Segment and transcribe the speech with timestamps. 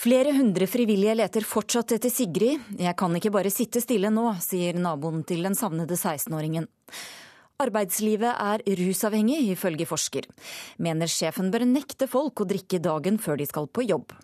[0.00, 2.62] Flere hundre frivillige leter fortsatt etter Sigrid.
[2.80, 6.64] Jeg kan ikke bare sitte stille nå, sier naboen til den savnede 16-åringen.
[7.60, 10.24] Arbeidslivet er rusavhengig, ifølge forsker.
[10.80, 14.14] Mener sjefen bør nekte folk å drikke dagen før de skal på jobb.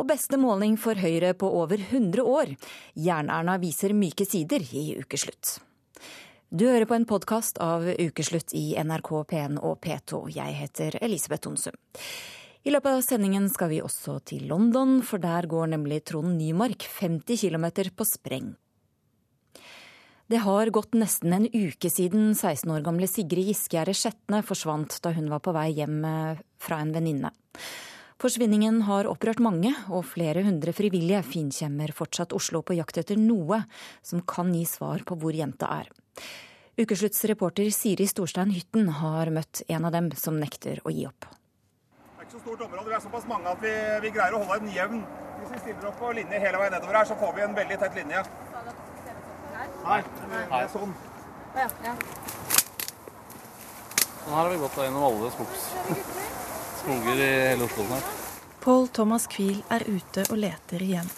[0.00, 2.54] Og beste måling for Høyre på over 100 år.
[2.96, 5.58] Jern-Erna viser myke sider i ukeslutt.
[6.48, 10.22] Du hører på en podkast av Ukeslutt i NRK P1 og P2.
[10.32, 11.76] Jeg heter Elisabeth Onsum.
[12.64, 16.86] I løpet av sendingen skal vi også til London, for der går nemlig Trond Nymark
[16.88, 18.54] 50 km på spreng.
[20.32, 25.12] Det har gått nesten en uke siden 16 år gamle Sigrid Giskegjerde Skjetne forsvant da
[25.12, 27.34] hun var på vei hjem eh, fra en venninne.
[28.16, 33.60] Forsvinningen har opprørt mange, og flere hundre frivillige finkjemmer fortsatt Oslo på jakt etter noe
[34.00, 35.92] som kan gi svar på hvor jenta er.
[36.80, 41.28] Ukesluttsreporter Siri Storstein Hytten har møtt en av dem som nekter å gi opp
[42.44, 42.88] stort område.
[42.88, 43.72] Vi er såpass mange at vi,
[44.04, 44.98] vi greier å holde en jevn
[45.38, 47.78] Hvis vi stiller opp på linje hele veien nedover her, så får vi en veldig
[47.80, 48.20] tett linje.
[49.84, 49.98] Nei,
[50.30, 50.94] det er sånn.
[51.54, 51.94] Ja, ja.
[54.20, 55.66] Sånn her har vi gått gjennom alle skogs...
[56.80, 57.84] skoger i hele Oslo.
[57.90, 58.08] her.
[58.64, 61.10] Pål Thomas Kvil er ute og leter igjen.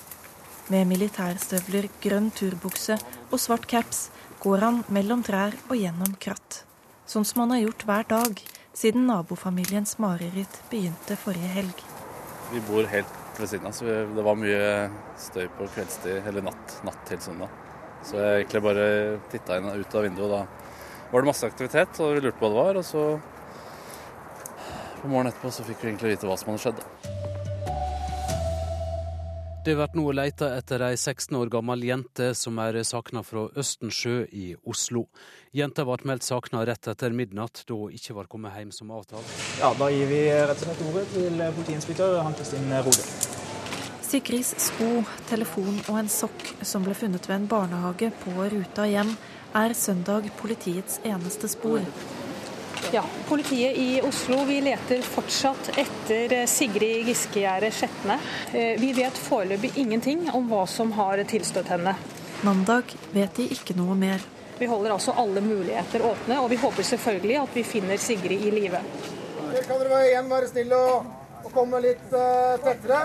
[0.75, 2.99] Med militærstøvler, grønn turbukse
[3.31, 4.09] og svart caps
[4.43, 6.65] går han mellom trær og gjennom kratt.
[7.07, 8.47] Sånn som han har gjort hver dag
[8.77, 11.85] siden nabofamiliens mareritt begynte forrige helg.
[12.53, 13.85] Vi bor helt ved siden av, så
[14.17, 14.67] det var mye
[15.21, 17.53] støy på kveldstid, eller natt, natt til søndag.
[18.07, 18.87] Så jeg egentlig bare
[19.33, 20.45] titta ut av vinduet, og da
[21.11, 22.81] var det masse aktivitet, og vi lurte på hva det var.
[22.83, 23.07] Og så
[25.01, 27.26] på morgenen etterpå så fikk vi egentlig vite hva som hadde skjedd.
[29.67, 34.21] Det blir nå leita etter ei 16 år gammel jente som er savna fra Østensjø
[34.31, 35.09] i Oslo.
[35.59, 39.33] Jenta ble meldt savna rett etter midnatt, da hun ikke var kommet hjem som avtalt.
[39.59, 43.09] Ja, Da gir vi rett og slett ordet til politiinspektør Hann Kristin Rode.
[44.07, 49.11] Sigrids sko, telefon og en sokk som ble funnet ved en barnehage på ruta hjem,
[49.51, 51.83] er søndag politiets eneste spor.
[52.93, 58.19] Ja, Politiet i Oslo vi leter fortsatt etter eh, Sigrid Giskegjerde Skjetne.
[58.53, 61.97] Eh, vi vet foreløpig ingenting om hva som har tilstøtt henne.
[62.47, 64.23] Mandag vet de ikke noe mer.
[64.59, 68.55] Vi holder altså alle muligheter åpne, og vi håper selvfølgelig at vi finner Sigrid i
[68.55, 68.81] live.
[69.67, 71.13] Kan dere igjen være snille og,
[71.45, 73.03] og komme litt uh, tettere?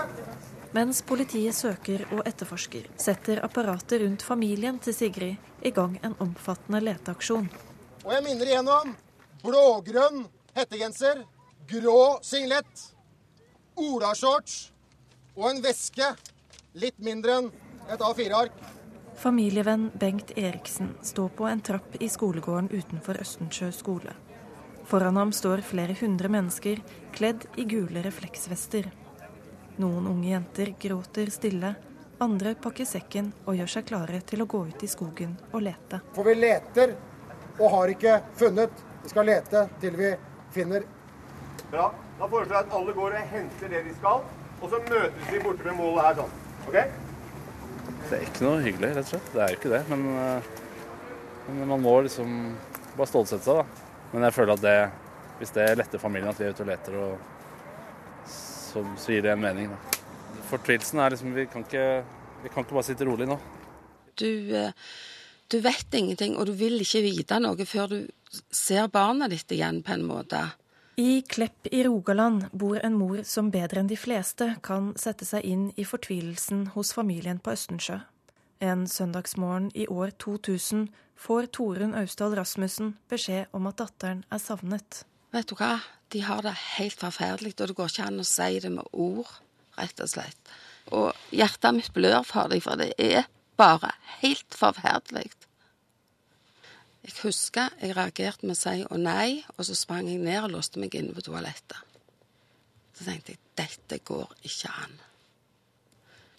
[0.72, 6.80] Mens politiet søker og etterforsker, setter apparatet rundt familien til Sigrid i gang en omfattende
[6.80, 7.48] leteaksjon.
[8.02, 8.94] Og jeg minner igjen om
[9.42, 10.26] blågrønn
[10.56, 11.24] hettegenser,
[11.68, 12.86] grå singlet,
[13.78, 14.72] olashorts
[15.36, 16.12] og en veske
[16.78, 17.50] litt mindre enn
[17.90, 18.52] et A4-ark.
[19.18, 24.14] Familievenn Bengt Eriksen står på en trapp i skolegården utenfor Østensjø skole.
[24.88, 26.80] Foran ham står flere hundre mennesker
[27.14, 28.88] kledd i gule refleksvester.
[29.80, 31.74] Noen unge jenter gråter stille,
[32.22, 36.02] andre pakker sekken og gjør seg klare til å gå ut i skogen og lete.
[36.16, 36.96] For vi leter
[37.58, 38.84] og har ikke funnet.
[39.02, 40.12] Vi skal lete til vi
[40.54, 40.84] finner.
[41.70, 41.88] Bra.
[42.18, 44.20] Da foreslår jeg at alle går og henter det de skal,
[44.60, 46.34] og så møtes vi borte ved målet her sånn.
[46.68, 46.76] OK?
[48.02, 49.30] Det er ikke noe hyggelig, rett og slett.
[49.32, 49.80] Det er jo ikke det.
[49.90, 50.50] Men, eh,
[51.48, 52.36] men man må liksom
[52.96, 53.92] bare stålsette seg, da.
[54.12, 54.76] Men jeg føler at det,
[55.40, 59.32] hvis det letter familien at vi er ute og leter, og så, så gir det
[59.32, 59.72] en mening.
[59.72, 60.42] Da.
[60.52, 61.86] Fortvilelsen er liksom vi kan, ikke,
[62.44, 63.40] vi kan ikke bare sitte rolig nå.
[64.20, 64.70] Du, eh,
[65.52, 67.98] du vet ingenting, og du vil ikke vite noe før du
[68.52, 70.40] ser barnet ditt igjen, på en måte.
[71.00, 75.44] I Klepp i Rogaland bor en mor som bedre enn de fleste kan sette seg
[75.48, 78.02] inn i fortvilelsen hos familien på Østensjø.
[78.62, 80.84] En søndagsmorgen i år 2000
[81.18, 85.02] får Torunn Austdal Rasmussen beskjed om at datteren er savnet.
[85.32, 85.78] Vet du hva,
[86.12, 89.32] de har det helt forferdelig, og det går ikke an å si det med ord,
[89.80, 90.52] rett og slett.
[90.92, 93.24] Og hjertet mitt blør for dem, for det er
[93.56, 95.30] bare helt forferdelig.
[97.02, 100.52] Jeg husker jeg reagerte med å si å nei, og så sprang jeg ned og
[100.56, 101.80] låste meg inne på toalettet.
[102.94, 105.00] Så tenkte jeg dette går ikke an.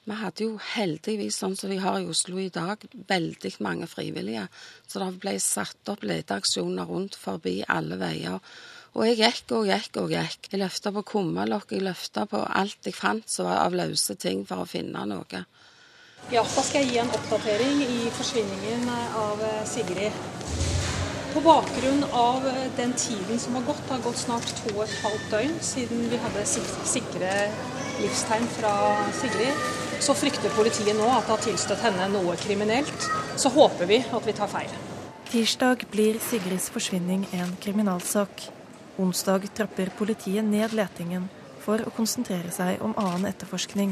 [0.04, 4.50] Vi hadde jo heldigvis, sånn som vi har i Oslo i dag, veldig mange frivillige.
[4.88, 8.40] Så det ble satt opp leteaksjoner rundt forbi alle veier.
[8.94, 10.52] Og jeg gikk og gikk og gikk.
[10.52, 14.70] Jeg løfta på kummelokk, jeg løfta på alt jeg fant av løse ting for å
[14.70, 15.44] finne noe.
[16.32, 18.88] Ja, da skal jeg gi en oppdatering i forsvinningen
[19.20, 20.16] av Sigrid.
[21.34, 22.46] På bakgrunn av
[22.78, 26.06] den tiden som har gått, det har gått snart to og et halvt døgn siden
[26.12, 27.32] vi hadde sikre
[28.00, 28.72] livstegn fra
[29.18, 29.66] Sigrid,
[30.00, 33.08] så frykter politiet nå at det har tilstøtt henne noe kriminelt.
[33.36, 34.72] Så håper vi at vi tar feil.
[35.28, 38.46] Tirsdag blir Sigrids forsvinning en kriminalsak.
[39.02, 41.28] Onsdag trapper politiet ned letingen
[41.66, 43.92] for å konsentrere seg om annen etterforskning.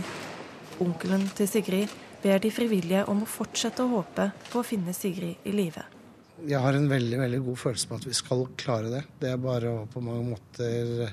[0.81, 5.47] Onkelen til Sigrid ber de frivillige om å fortsette å håpe på å finne Sigrid
[5.47, 5.83] i live.
[6.41, 9.01] Jeg har en veldig veldig god følelse på at vi skal klare det.
[9.21, 11.12] Det er bare å på mange måter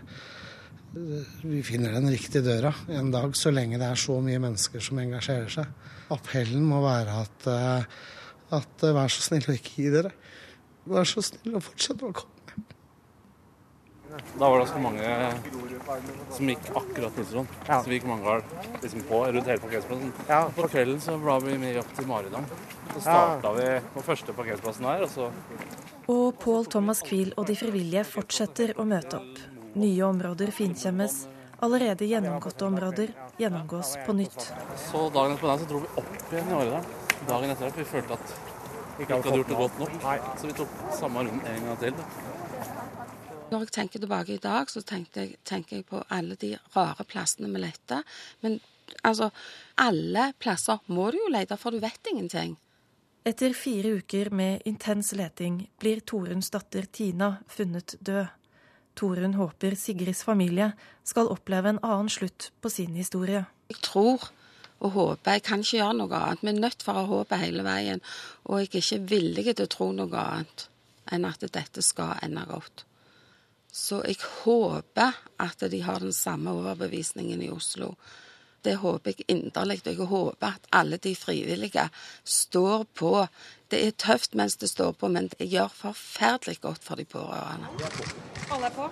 [1.45, 4.99] Vi finner den riktige døra en dag, så lenge det er så mye mennesker som
[5.03, 5.75] engasjerer seg.
[6.15, 7.99] Appellen må være at, eh,
[8.57, 10.15] at eh, vær så snill å ikke gi dere.
[10.89, 12.38] Vær så snill å fortsette å komme.
[14.39, 15.07] Da var det ganske mange
[16.37, 17.45] som gikk akkurat plutselig.
[17.69, 17.79] Ja.
[17.83, 18.37] Så vi gikk mange
[18.83, 20.13] liksom på rundt hele parkeringsplassen.
[20.29, 20.41] Ja.
[20.57, 22.47] På kvelden så ble vi med opp til Maridam.
[22.95, 25.31] Så starta vi på første parkeringsplassen her, og så
[26.09, 29.43] Og Pål Thomas Quiel og de frivillige fortsetter å møte opp.
[29.77, 31.27] Nye områder finkjemmes.
[31.61, 34.53] Allerede gjennomgåtte områder gjennomgås på nytt.
[34.89, 36.89] Så dagen etterpå den så dro vi opp igjen i Åredal.
[37.29, 38.33] Dagen etter at vi følte at
[38.99, 39.97] vi ikke hadde gjort det godt nok.
[40.39, 42.01] Så vi tok samme runden en gang til.
[43.49, 47.49] Når jeg tenker tilbake i dag, så jeg, tenker jeg på alle de rare plassene
[47.53, 48.03] vi lette.
[48.45, 48.59] Men
[49.03, 49.31] altså,
[49.81, 52.59] alle plasser må du jo lete, for du vet ingenting.
[53.29, 58.27] Etter fire uker med intens leting blir Toruns datter Tina funnet død.
[58.99, 60.73] Torunn håper Sigrids familie
[61.07, 63.45] skal oppleve en annen slutt på sin historie.
[63.71, 64.25] Jeg tror
[64.79, 65.37] og håper.
[65.37, 66.43] Jeg kan ikke gjøre noe annet.
[66.43, 68.03] Vi er nødt for å ha håpet hele veien.
[68.47, 70.69] Og jeg er ikke villig til å tro noe annet
[71.15, 72.88] enn at dette skal ende godt.
[73.73, 77.95] Så jeg håper at de har den samme overbevisningen i Oslo.
[78.65, 79.81] Det håper jeg inderlig.
[79.87, 81.89] Og jeg håper at alle de frivillige
[82.25, 83.13] står på.
[83.71, 87.71] Det er tøft mens det står på, men det gjør forferdelig godt for de pårørende.
[88.51, 88.91] Alle er på.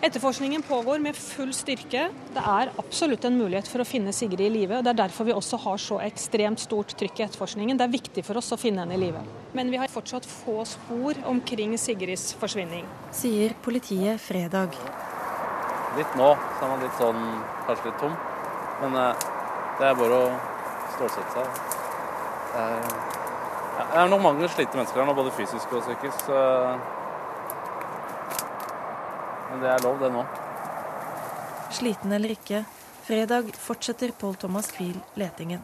[0.00, 2.10] Etterforskningen pågår med full styrke.
[2.34, 4.82] Det er absolutt en mulighet for å finne Sigrid i live.
[4.84, 7.78] Det er derfor vi også har så ekstremt stort trykk i etterforskningen.
[7.80, 9.22] Det er viktig for oss å finne henne i live.
[9.56, 12.84] Men vi har fortsatt få spor omkring Sigrids forsvinning.
[13.16, 14.76] Sier politiet fredag.
[15.96, 17.22] Litt nå så er man litt sånn
[17.64, 18.18] kanskje litt tom.
[18.82, 19.24] Men eh,
[19.80, 20.28] det er bare å
[20.98, 21.64] stålsette seg.
[22.52, 22.86] Det er,
[23.80, 26.28] det er nok mange slitne mennesker her nå, både fysisk og psykisk.
[26.28, 26.44] Så
[29.56, 30.22] men det er lov, det nå.
[31.72, 32.62] Sliten eller ikke,
[33.06, 35.62] fredag fortsetter Pål Thomas Kvil letingen.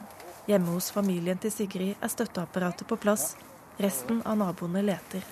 [0.48, 3.34] Hjemme hos familien til Sigrid er støtteapparatet på plass.
[3.82, 5.26] Resten av naboene leter.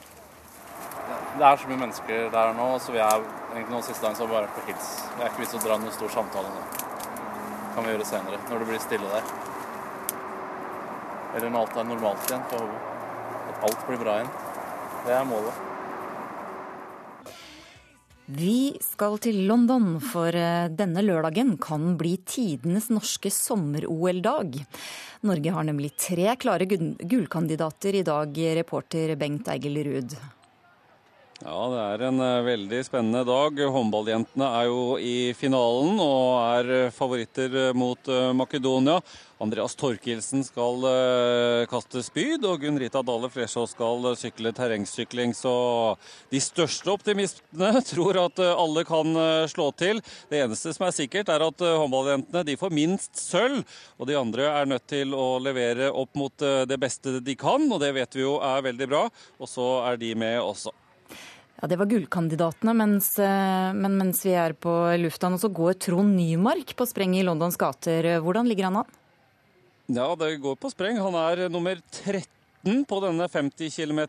[1.39, 3.25] Det er så mye mennesker der nå, så vi er
[3.55, 4.91] egentlig nå siste dagen så bare på hils.
[5.07, 6.67] Jeg har ikke vits å dra noen stor samtale nå.
[6.77, 9.35] Det kan vi gjøre senere, når det blir stille der.
[11.39, 12.47] Eller når alt er normalt igjen.
[12.53, 12.69] For
[13.55, 14.33] at alt blir bra igjen.
[15.07, 15.69] Det er målet.
[18.31, 24.59] Vi skal til London, for eh, denne lørdagen kan bli tidenes norske sommer-OL-dag.
[25.27, 30.15] Norge har nemlig tre klare gullkandidater i dag, reporter Bengt Eigil Ruud.
[31.40, 33.56] Ja, det er en eh, veldig spennende dag.
[33.72, 38.98] Håndballjentene er jo i finalen og er eh, favoritter mot Makedonia.
[39.40, 40.82] Andreas Torkelsen skal
[41.70, 45.32] kaste spyd, og Gunn Rita Dale Flesjå skal sykle terrengsykling.
[45.32, 45.52] Så
[46.28, 49.16] de største optimistene tror at alle kan
[49.48, 50.02] slå til.
[50.28, 53.64] Det eneste som er sikkert, er at håndballjentene får minst sølv.
[53.96, 56.37] Og de andre er nødt til å levere opp mot
[56.69, 59.06] det beste de kan, og det vet vi jo er veldig bra.
[59.40, 60.76] Og så er de med også.
[61.61, 66.17] Ja, Det var gullkandidatene, mens, men mens vi er på lufta nå, så går Trond
[66.17, 68.15] Nymark på spreng i Londons gater.
[68.25, 68.97] Hvordan ligger han an?
[69.93, 71.00] Ja, det går på spreng.
[71.02, 74.00] Han er nummer 13 på denne 50 km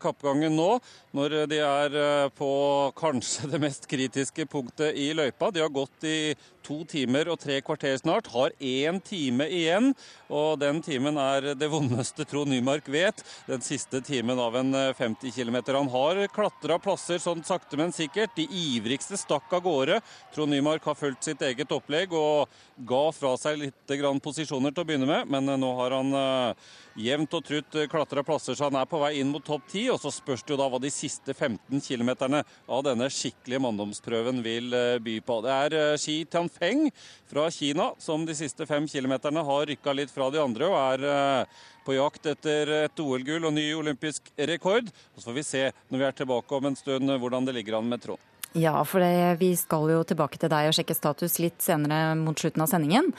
[0.00, 0.78] kappgangen nå,
[1.12, 2.48] når de er eh, på
[2.96, 5.50] kanskje det mest kritiske punktet i løypa.
[5.52, 6.32] De har gått i
[6.68, 9.92] to timer og tre kvarter snart, har én time igjen.
[10.28, 13.22] Og den timen er det vondeste Trond Nymark vet.
[13.48, 15.58] Den siste timen av en 50 eh, km.
[15.72, 18.36] Han har klatra plasser sånn sakte, men sikkert.
[18.36, 20.00] De ivrigste stakk av gårde.
[20.34, 22.52] Trond Nymark har fulgt sitt eget opplegg og
[22.88, 26.68] ga fra seg litt posisjoner til å begynne med, men eh, nå har han uh,
[26.98, 29.86] jevnt og trutt klatra plasser, så han er på vei inn mot topp ti.
[29.92, 34.42] Og så spørs det jo da hva de siste 15 km av denne skikkelige manndomsprøven
[34.44, 35.40] vil by på.
[35.46, 36.20] Det er uh, Xi
[36.58, 36.90] Tianfeng
[37.26, 41.46] fra Kina som de siste fem kilometerne har rykka litt fra de andre og er
[41.84, 44.90] på jakt etter et OL-gull og ny olympisk rekord.
[45.14, 47.78] Og så får vi se når vi er tilbake om en stund hvordan det ligger
[47.78, 48.20] an med Trond.
[48.56, 52.38] Ja, for det, vi skal jo tilbake til deg og sjekke status litt senere mot
[52.38, 53.10] slutten av sendingen.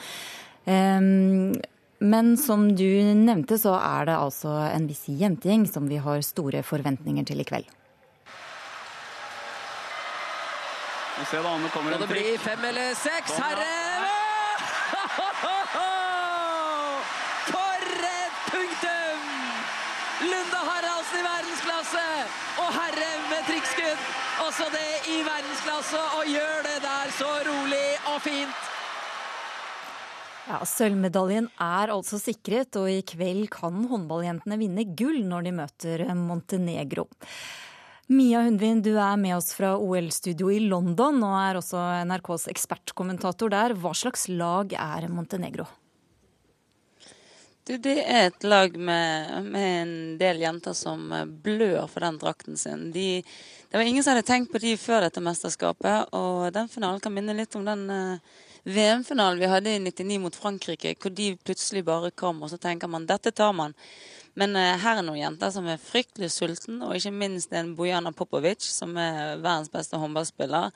[0.66, 1.54] Um,
[2.00, 6.64] men som du nevnte, så er det altså en viss jentegjeng som vi har store
[6.66, 7.68] forventninger til i kveld.
[11.28, 13.32] Se da, nå kommer det blir fem eller seks.
[13.36, 14.08] Herre!
[17.50, 19.20] For et punktum!
[20.30, 22.06] Lunde Haraldsen i verdensklasse
[22.64, 24.00] og herre med trikkskudd
[24.50, 28.68] også det i verdensklasse, og gjør det der så rolig og fint.
[30.50, 36.04] Ja, Sølvmedaljen er altså sikret, og i kveld kan håndballjentene vinne gull når de møter
[36.18, 37.06] Montenegro.
[38.10, 41.78] Mia Hundvin, du er med oss fra OL-studio i London og er også
[42.10, 43.76] NRKs ekspertkommentator der.
[43.78, 45.68] Hva slags lag er Montenegro?
[47.68, 51.06] Du, det er et lag med, med, en del jenter som
[51.44, 52.88] blør for den drakten sin.
[52.90, 53.22] De,
[53.70, 57.14] det var ingen som hadde tenkt på de før dette mesterskapet, og den finalen kan
[57.14, 61.86] minne litt om den uh, VM-finalen vi hadde i 99 mot Frankrike, hvor de plutselig
[61.86, 63.78] bare kom, og så tenker man dette tar man.
[64.38, 68.12] Men uh, her er noen jenter som er fryktelig sulten, og ikke minst en Bojana
[68.16, 70.70] Popovic, som er verdens beste håndballspiller,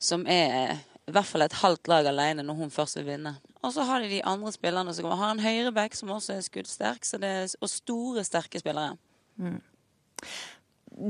[0.00, 0.78] som er
[1.10, 3.34] i hvert fall et halvt lag alene når hun først vil vinne.
[3.64, 7.06] Og så har de de andre spillerne som har en høyreback som også er skuddsterk,
[7.18, 8.94] er, og store, sterke spillere.
[9.40, 9.58] Mm.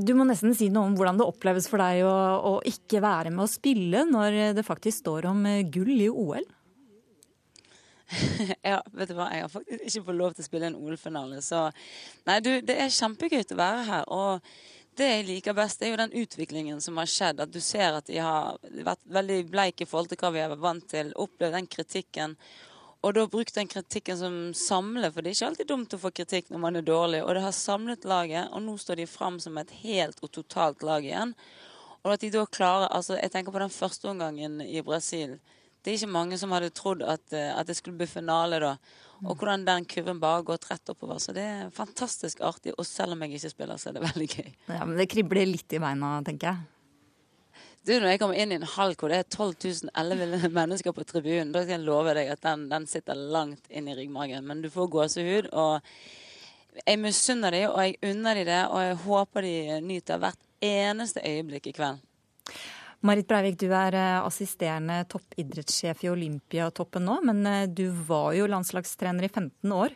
[0.07, 2.15] Du må nesten si noe om hvordan det oppleves for deg å,
[2.47, 6.45] å, ikke være med å spille når det faktisk står om eh, gull i OL?
[8.71, 9.29] ja, vet du hva.
[9.33, 11.67] Jeg har faktisk ikke fått lov til å spille en OL-finale, så
[12.27, 14.07] Nei, du, det er kjempegøy å være her.
[14.11, 14.53] og
[14.99, 17.39] det jeg liker best, det er jo den utviklingen som har skjedd.
[17.39, 20.51] At du ser at de har vært veldig bleike i forhold til hva vi har
[20.51, 21.13] vært vant til.
[21.15, 22.35] Opplevd den kritikken.
[23.01, 26.11] Og da brukt den kritikken som samler, for det er ikke alltid dumt å få
[26.13, 27.23] kritikk når man er dårlig.
[27.23, 30.83] Og det har samlet laget, og nå står de fram som et helt og totalt
[30.85, 31.33] lag igjen.
[32.03, 35.39] Og at de da klarer altså Jeg tenker på den første omgangen i Brasil.
[35.81, 38.75] Det er ikke mange som hadde trodd at, eh, at det skulle bli finale da.
[39.21, 41.19] Og hvordan den kurven bare har gått rett oppover.
[41.21, 42.73] Så det er fantastisk artig.
[42.77, 44.51] Og selv om jeg ikke spiller, så er det veldig gøy.
[44.67, 47.61] Ja, Men det kribler litt i beina, tenker jeg.
[47.85, 49.55] Du, Når jeg kommer inn i en hall hvor det er 12
[49.89, 53.89] 000 mennesker på tribunen, da skal jeg love deg at den, den sitter langt inn
[53.89, 54.45] i ryggmargen.
[54.45, 55.49] Men du får gåsehud.
[55.49, 55.81] Og
[56.85, 58.61] jeg misunner dem, og jeg unner dem det.
[58.69, 62.05] Og jeg håper de nyter hvert eneste øyeblikk i kveld.
[63.01, 68.49] Marit Breivik, du er eh, assisterende toppidrettssjef i Olympiatoppen nå, men eh, du var jo
[68.49, 69.95] landslagstrener i 15 år.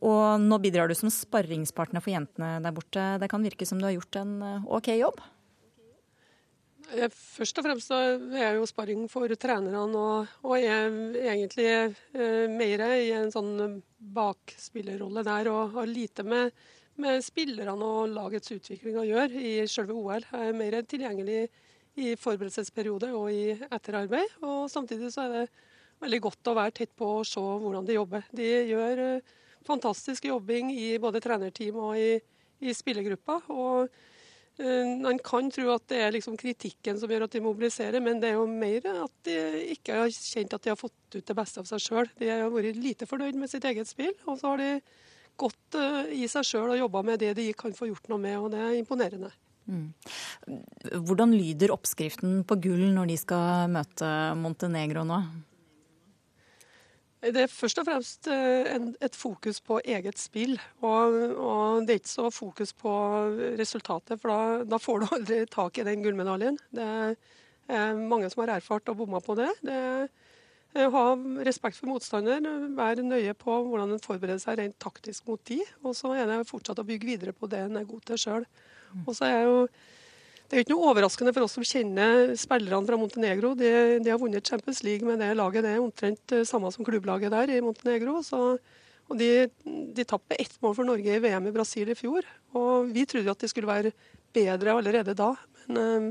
[0.00, 3.04] Og nå bidrar du som sparringspartner for jentene der borte.
[3.20, 5.20] Det kan virke som du har gjort en eh, OK jobb?
[6.90, 10.88] Først og fremst er jeg jo sparring for trenerne, og, og er
[11.20, 13.82] egentlig eh, mer i en sånn
[14.16, 15.52] bakspillerrolle der.
[15.52, 16.56] Og har lite med,
[17.04, 20.24] med spillerne og lagets utvikling å gjøre i selve OL.
[20.24, 21.44] Jeg er mer tilgjengelig
[22.00, 24.38] i forberedelsesperiode og i etterarbeid.
[24.46, 25.44] Og samtidig så er det
[26.00, 28.24] veldig godt å være tett på og se hvordan de jobber.
[28.36, 29.34] De gjør eh,
[29.66, 32.14] fantastisk jobbing i både trenerteam og i,
[32.64, 33.42] i spillergruppa.
[33.52, 33.92] og
[35.04, 38.32] Man kan tro at det er liksom kritikken som gjør at de mobiliserer, men det
[38.32, 39.36] er jo mer at de
[39.76, 42.10] ikke har kjent at de har fått ut det beste av seg sjøl.
[42.20, 44.72] De har vært lite fornøyd med sitt eget spill, og så har de
[45.40, 48.36] gått uh, i seg sjøl og jobba med det de kan få gjort noe med,
[48.40, 49.30] og det er imponerende.
[49.70, 49.92] Mm.
[51.06, 54.10] Hvordan lyder oppskriften på gull når de skal møte
[54.40, 55.20] Montenegro nå?
[57.20, 58.70] Det er først og fremst eh,
[59.04, 60.54] et fokus på eget spill.
[60.80, 62.92] Og, og, det er ikke så fokus på
[63.60, 66.56] resultatet, for da, da får du aldri tak i den gullmedaljen.
[66.72, 66.88] Det
[67.68, 69.50] er mange som har erfart og bomma på det.
[69.68, 71.04] det ha
[71.44, 72.40] respekt for motstander,
[72.78, 75.60] være nøye på hvordan en forbereder seg rent taktisk mot de.
[75.84, 78.48] Og så er det fortsatt å bygge videre på det en er god til sjøl.
[79.06, 79.56] Og så er jo
[80.50, 83.52] det er ikke noe overraskende for oss som kjenner spillerne fra Montenegro.
[83.54, 83.68] De,
[84.02, 85.62] de, har vunnet Champions League med det laget.
[85.62, 88.16] Det er omtrent eh, samme som klubblaget der i Montenegro.
[88.26, 88.40] Så,
[89.06, 89.46] og de,
[89.94, 92.26] de tapte ett mål for Norge i VM i Brasil i fjor.
[92.58, 93.94] Og vi trodde at de skulle være
[94.34, 95.30] bedre allerede da.
[95.68, 96.10] Men,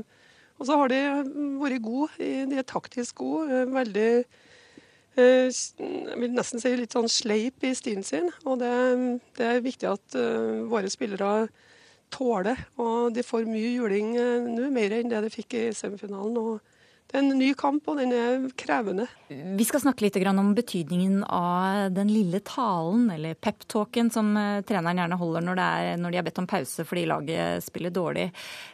[0.56, 1.04] og så har de
[1.60, 2.32] vært gode.
[2.48, 3.66] De er taktisk gode.
[3.76, 4.10] Veldig
[5.20, 8.28] jeg vil nesten si litt sånn sleip i stilen sin.
[8.48, 8.72] Og det,
[9.36, 10.16] det er viktig at
[10.70, 11.50] våre spillere
[12.12, 12.66] tåler.
[12.82, 16.38] Og de får mye juling eh, nå, mer enn det de fikk i semifinalen.
[16.38, 16.78] og
[17.10, 19.08] det er en ny kamp, og den er krevende.
[19.26, 25.00] Vi skal snakke litt om betydningen av den lille talen, eller peptalken, som eh, treneren
[25.02, 28.28] gjerne holder når, er, når, de har bedt om pause fordi laget spiller dårlig.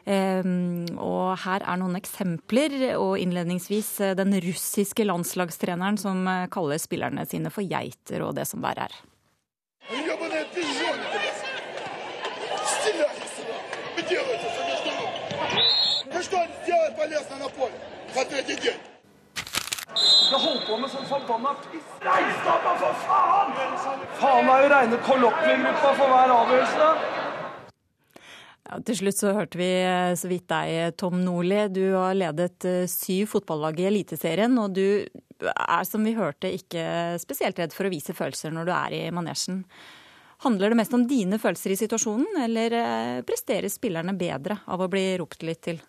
[0.04, 6.20] Ehm, og her er noen eksempler, og innledningsvis eh, den russiske landslagstreneren som
[6.52, 9.04] kaller spillerne sine for geiter og det som verre er.
[16.21, 17.73] Что сделать полезно на поле
[18.13, 18.79] за третий день?
[20.31, 21.87] Skal holde på med sånn forbanna piss.
[22.05, 23.49] Reis deg opp, for faen!
[24.21, 26.87] Faen meg jo reine kollokviegruppa for hver avgjørelse.
[28.69, 31.65] Ja, til slutt så hørte vi eh, så vidt deg, Tom Nordli.
[31.75, 34.85] Du har ledet eh, syv fotballag i Eliteserien, og du
[35.51, 39.03] er, som vi hørte, ikke spesielt redd for å vise følelser når du er i
[39.11, 39.65] manesjen.
[40.45, 44.89] Handler det mest om dine følelser i situasjonen, eller eh, presterer spillerne bedre av å
[44.89, 45.83] bli ropt litt til?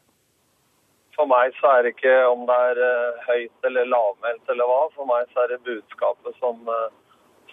[1.18, 4.82] For meg så er det ikke om det er eh, høyt eller lavmælt eller hva.
[4.94, 6.90] For meg så er det budskapet som, eh,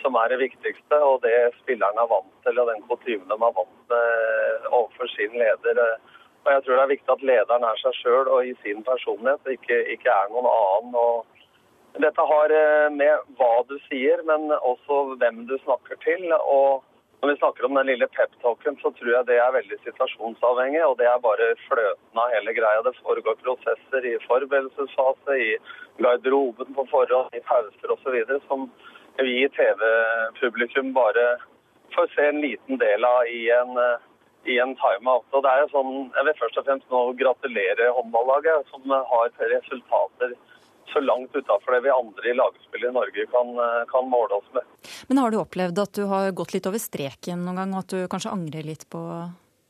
[0.03, 3.57] som er det viktigste, og det spilleren er vant til, og den kutymen de er
[3.61, 5.81] vant til overfor sin leder.
[6.45, 9.55] Og jeg tror det er viktig at lederen er seg sjøl og i sin personlighet,
[9.57, 10.99] ikke, ikke er noen annen.
[11.01, 12.59] Og dette har
[12.93, 16.29] med hva du sier, men også hvem du snakker til.
[16.37, 16.85] og
[17.25, 20.83] når vi snakker om den lille peptalken, så tror jeg det er veldig situasjonsavhengig.
[20.85, 22.83] Og det er bare fløten av hele greia.
[22.85, 25.55] Det foregår prosesser i forberedelsesfase, i
[26.05, 28.19] garderoben på forhånd, i pauser osv.
[28.45, 28.67] som
[29.23, 31.25] vi i TV-publikum bare
[31.97, 33.73] får se en liten del av i en,
[34.45, 35.25] i en timeout.
[35.33, 39.33] Og det er jo sånn, Jeg vil først og fremst nå gratulere håndballaget, som har
[39.57, 40.37] resultater
[40.93, 43.51] så langt utafor det vi andre i lagspillet i Norge kan,
[43.91, 44.63] kan, måle oss med.
[45.09, 47.95] Men har du opplevd at du har gått litt over streken noen gang, og at
[47.95, 49.03] du kanskje angrer litt på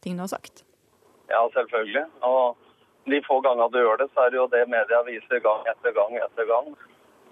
[0.05, 0.65] ting du har sagt?
[1.31, 2.07] Ja, selvfølgelig.
[2.29, 5.65] Og de få gangene du gjør det, så er det jo det media viser gang
[5.71, 6.75] etter gang etter gang.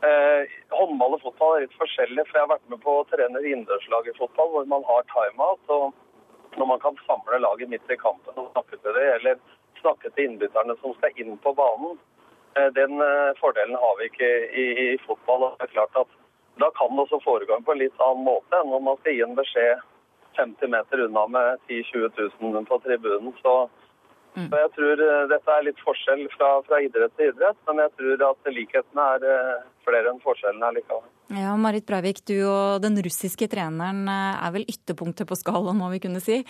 [0.03, 3.43] Eh, håndball og fotball er litt forskjellig, for jeg har vært med på å trene
[3.45, 5.75] innendørslag i fotball, hvor man har timeout.
[5.77, 9.39] og Når man kan samle laget midt i kampen og snakke til det, eller
[9.81, 12.22] snakke til innbytterne som skal inn på banen, Eh,
[12.55, 14.31] den eh, fordelen har vi ikke
[14.63, 15.43] i, i fotball.
[15.43, 16.19] og det er klart at
[16.61, 19.23] Da kan det også foregå på en litt annen måte enn om man skal gi
[19.25, 19.81] en beskjed
[20.37, 23.33] 50 meter unna med 10 000-20 000 på tribunen.
[23.43, 23.55] Så,
[24.37, 24.49] mm.
[24.49, 27.95] så, jeg tror eh, dette er litt forskjell fra, fra idrett til idrett, men jeg
[27.99, 29.29] tror at likhetene er
[29.87, 31.11] flere enn forskjellene er likevel.
[31.33, 35.89] Ja, Marit Breivik, du og den russiske treneren eh, er vel ytterpunktet på skalaen, må
[35.95, 36.41] vi kunne si.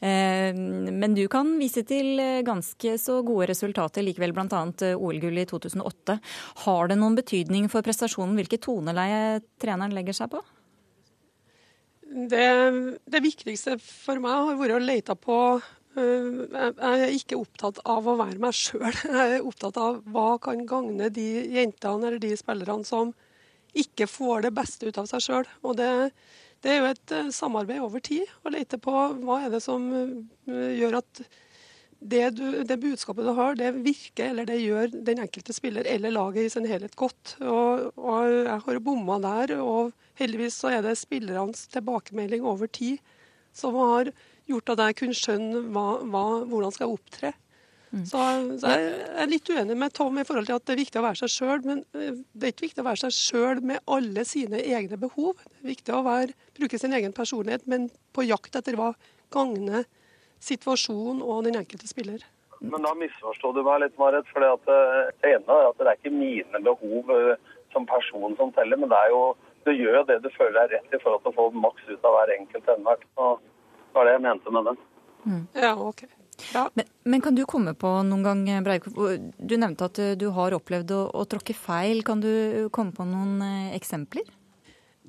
[0.00, 4.62] Eh, men du kan vise til eh, ganske så gode resultater likevel, bl.a.
[4.96, 6.16] OL-gull i 2008.
[6.64, 10.40] Har det noen betydning for prestasjonen hvilket toneleie treneren legger seg på?
[12.10, 12.46] Det,
[13.06, 15.36] det viktigste for meg har vært å lete på
[15.98, 18.94] jeg er ikke opptatt av å være meg sjøl.
[19.04, 23.10] Jeg er opptatt av hva kan gagne de jentene eller de spillerne som
[23.74, 25.50] ikke får det beste ut av seg sjøl.
[25.66, 25.90] Og det,
[26.62, 29.86] det, er jo et eh, samarbeid over tid å lete på hva er det som
[29.94, 31.22] eh, gjør at
[32.00, 36.14] det, du, det, budskapet du har, det virker, eller det gjør den enkelte spiller eller
[36.14, 37.34] laget i sin helhet godt.
[37.44, 43.02] Og, og jeg har bomma der, og heldigvis så er det spillernes tilbakemelding over tid
[43.52, 44.14] som har
[44.50, 47.32] gjort at jeg kunne skjønne hva, hva, hvordan skal jeg opptre.
[47.90, 48.04] Mm.
[48.06, 48.18] Så,
[48.62, 51.06] så, jeg er litt uenig med Tom i forhold til at det er viktig å
[51.08, 51.62] være seg sjøl.
[51.66, 55.40] Men eh, det er ikke viktig å være seg sjøl med alle sine egne behov.
[55.42, 58.92] Det er viktig å være, bruke sin egen personlighet, men på jakt etter hva
[59.34, 59.88] gagner
[60.40, 62.22] situasjonen og den enkelte spiller.
[62.60, 64.28] Men da misforstår du meg litt, Marit.
[64.30, 68.52] For det, eh, ene er at det er ikke mine behov eh, som person som
[68.54, 69.22] teller, men det er jo
[69.66, 72.14] du gjør det du føler er rett i forhold til å få maks ut av
[72.16, 73.02] hver enkelt enhver.
[73.20, 73.49] Og det
[73.94, 74.80] var det jeg mente med den.
[75.26, 75.44] Mm.
[75.54, 76.04] Ja, ok.
[76.54, 76.64] Ja.
[76.74, 78.88] Men, men, kan du komme på noen gang, Breivik,
[79.36, 82.00] du nevnte at du har opplevd å, å tråkke feil.
[82.06, 84.24] Kan du komme på noen eh, eksempler?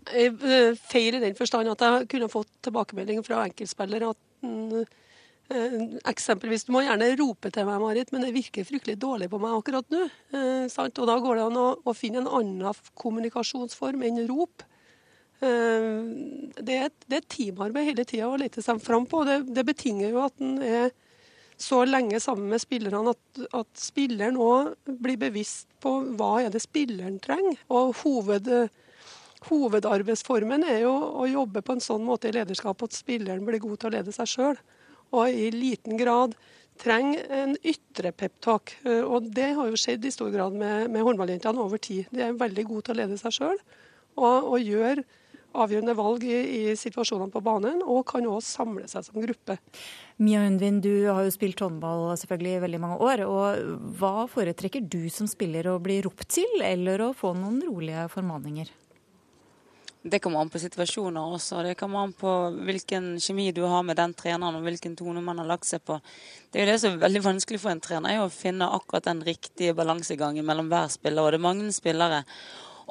[0.09, 4.81] Eh, feil i den forstand at jeg kunne fått tilbakemelding fra enkeltspillere at mm,
[5.53, 5.75] eh,
[6.09, 9.53] Eksempelvis, Du må gjerne rope til meg, Marit, men det virker fryktelig dårlig på meg
[9.59, 10.07] akkurat nå.
[10.33, 14.65] Eh, og Da går det an å, å, finne en annen kommunikasjonsform enn rop.
[15.41, 16.01] Eh,
[16.61, 19.23] det, er, det er teamarbeid hele tida å lete seg fram på.
[19.25, 20.91] Det, det betinger jo at en er
[21.61, 26.63] så lenge sammen med spillerne at, at spilleren òg blir bevisst på hva er det
[26.63, 27.59] spilleren trenger.
[27.73, 28.49] Og hoved,
[29.49, 33.81] hovedarbeidsformen er jo å jobbe på en sånn måte i lederskap at spilleren blir god
[33.81, 34.57] til å lede seg sjøl.
[35.11, 36.33] Og i liten grad
[36.81, 38.73] trenger en ytre peptalk.
[38.85, 42.09] Og det har jo skjedd i stor grad med, med håndballjentene over tid.
[42.09, 43.57] De er veldig gode til å lede seg sjøl
[44.17, 45.03] og, og gjør
[45.53, 49.57] avgjørende valg i, i situasjonene på banen, og kan også samle seg som gruppe.
[50.21, 53.25] Mia Undvin, du har jo spilt håndball selvfølgelig i veldig mange år.
[53.25, 58.07] og Hva foretrekker du som spiller, å bli ropt til, eller å få noen rolige
[58.13, 58.71] formaninger?
[60.01, 61.59] Det kommer an på situasjoner også.
[61.61, 62.29] Det kommer an på
[62.65, 65.99] hvilken kjemi du har med den treneren og hvilken tone man har lagt seg på.
[66.49, 69.05] Det er jo det som er veldig vanskelig for en trener, er å finne akkurat
[69.05, 71.21] den riktige balansegangen mellom hver spiller.
[71.21, 72.23] Og det er mange spillere.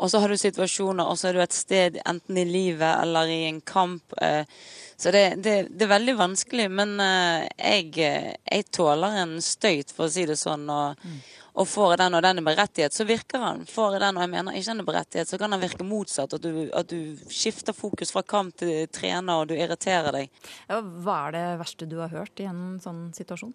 [0.00, 3.28] Og så har du situasjoner, og så er du et sted enten i livet eller
[3.28, 4.14] i en kamp.
[4.22, 4.48] Eh,
[4.96, 6.70] så det, det, det er veldig vanskelig.
[6.72, 10.64] Men eh, jeg, eh, jeg, tåler en støyt, for å si det sånn.
[10.72, 11.20] Og, mm.
[11.60, 13.64] og får jeg den, og den er berettiget, så virker han.
[13.68, 16.36] Får jeg den, og jeg mener ikke den er berettiget, så kan den virke motsatt.
[16.38, 20.46] At du, at du skifter fokus fra kamp til trener, og du irriterer deg.
[20.70, 23.52] Hva er det verste du har hørt i en sånn situasjon?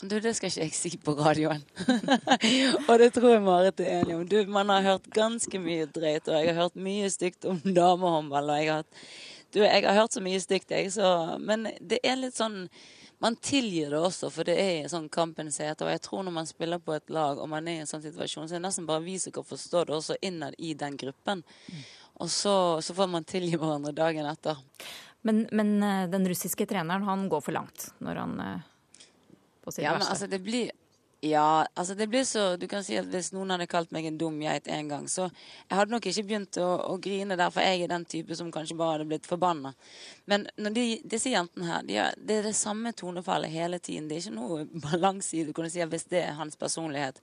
[0.00, 1.60] Du, det skal ikke jeg si på radioen.
[2.88, 4.22] og det tror jeg Marit er enig om.
[4.28, 8.48] Du, man har hørt ganske mye drøyt, og jeg har hørt mye stygt om damehåndball.
[8.54, 9.04] Og jeg har,
[9.52, 12.64] du, jeg har hørt så mye stygt, jeg, så Men det er litt sånn
[13.20, 15.84] man tilgir det også, for det er sånn kampens hete.
[15.84, 18.00] Og jeg tror når man spiller på et lag og man er i en sånn
[18.00, 20.96] situasjon, så er det nesten bare vi som kan forstå det også innad i den
[20.96, 21.44] gruppen.
[22.16, 24.56] Og så, så får man tilgi hverandre dagen etter.
[25.28, 28.68] Men, men, eh, den russiske treneren han går for langt når han eh,
[29.70, 30.70] på sitt ja, men altså det blir
[31.20, 34.16] ja, altså det blir så Du kan si at hvis noen hadde kalt meg en
[34.18, 37.60] dum geit en gang, så jeg hadde nok ikke begynt å, å grine der, for
[37.60, 39.74] jeg er den type som kanskje bare hadde blitt forbanna.
[40.30, 44.08] Men de, disse jentene her, de er, det er det samme tonefallet hele tiden.
[44.08, 47.20] Det er ikke noe balanse i det, kunne si, hvis det er hans personlighet.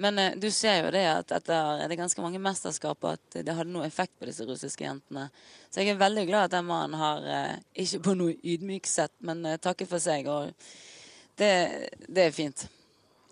[0.00, 3.60] Men eh, du ser jo det at etter det er ganske mange mesterskap at det
[3.60, 5.28] hadde noe effekt på disse russiske jentene.
[5.68, 9.18] Så jeg er veldig glad at den mannen har, eh, ikke på noe ydmyk sett,
[9.20, 10.30] men eh, takket for seg.
[10.32, 10.54] Og
[11.38, 11.52] det,
[12.08, 12.66] det er fint.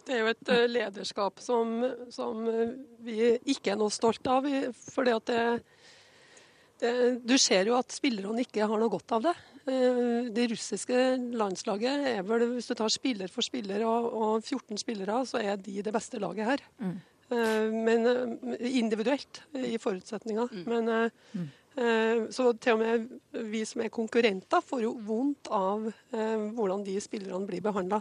[0.07, 1.81] Det er jo et eh, lederskap som,
[2.15, 4.47] som eh, vi ikke er noe stolt av.
[4.93, 5.43] fordi at det,
[6.83, 6.93] det,
[7.27, 9.35] Du ser jo at spillerne ikke har noe godt av det.
[9.67, 11.03] Eh, Det russiske
[11.35, 15.59] landslaget er vel, hvis du tar spiller for spiller og, og 14 spillere, så er
[15.59, 16.67] de det beste laget her.
[16.79, 16.97] Mm.
[17.27, 18.05] Men
[18.63, 20.47] individuelt i forutsetninga.
[20.71, 21.49] Men eh, eh,
[22.33, 26.95] så til og med vi som er konkurrenter, får jo vondt av eh, hvordan de
[27.05, 28.01] spillerne blir behandla.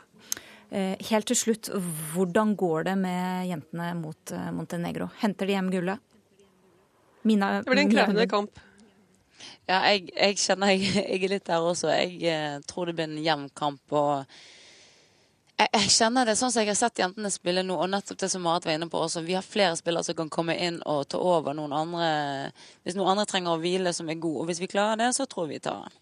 [0.70, 1.70] Eh, Helt til slutt,
[2.14, 5.10] hvordan går det med jentene mot eh, Montenegro?
[5.22, 6.00] Henter de hjem gullet?
[7.26, 8.60] Mina, Det blir en krevende kamp.
[9.66, 11.90] Ja, jeg, jeg kjenner jeg, jeg er litt der også.
[11.94, 13.82] Jeg eh, tror det blir en jevn kamp.
[13.92, 14.26] og
[15.56, 18.30] jeg, jeg kjenner det sånn som jeg har sett jentene spille nå, og nettopp det
[18.32, 19.24] som Marit var inne på også.
[19.24, 22.10] Vi har flere spillere som kan komme inn og ta over noen andre
[22.84, 24.42] Hvis noen andre trenger å hvile som er god.
[24.44, 26.02] Og hvis vi klarer det, så tror vi vi tar den.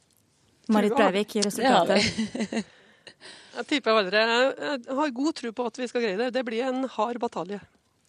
[0.73, 2.65] Marit Breivik, gir resultatet.
[3.53, 4.17] Jeg tipper aldri.
[4.17, 6.31] Jeg har god tro på at vi skal greie det.
[6.33, 7.59] Det blir en hard batalje.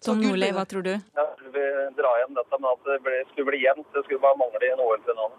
[0.01, 0.95] Så Tom Nordli, hva tror du?
[0.95, 1.65] Jeg tror vi
[1.99, 4.81] drar igjen dette, men at det skulle bli jevnt, det skulle bare mangle i en
[4.85, 5.37] OL-finale.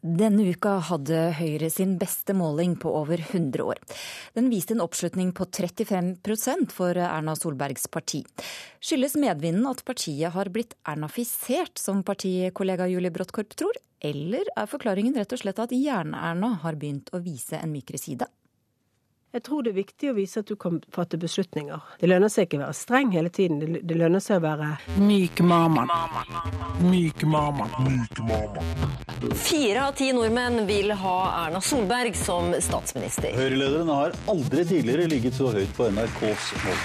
[0.00, 3.76] Denne uka hadde Høyre sin beste måling på over 100 år.
[4.32, 8.22] Den viste en oppslutning på 35% for Erna Solbergs parti.
[8.80, 13.76] Skyldes medvinden at partiet har blitt ernafisert, som partikollega Julie Bråttkorp tror?
[14.00, 18.30] Eller er forklaringen rett og slett at Jern-Erna har begynt å vise en mykere side?
[19.30, 21.78] Jeg tror det er viktig å vise at du kan fatte beslutninger.
[22.00, 23.60] Det lønner seg ikke å være streng hele tiden.
[23.60, 25.84] Det- lønner seg å være myk mamma.
[26.82, 27.68] Myk mamma.
[27.78, 28.64] Myk mamma.
[29.38, 33.30] Fire av ti nordmenn vil ha Erna Solberg som statsminister.
[33.38, 36.80] Høyrelederen har aldri tidligere ligget så høyt på NRKs mål.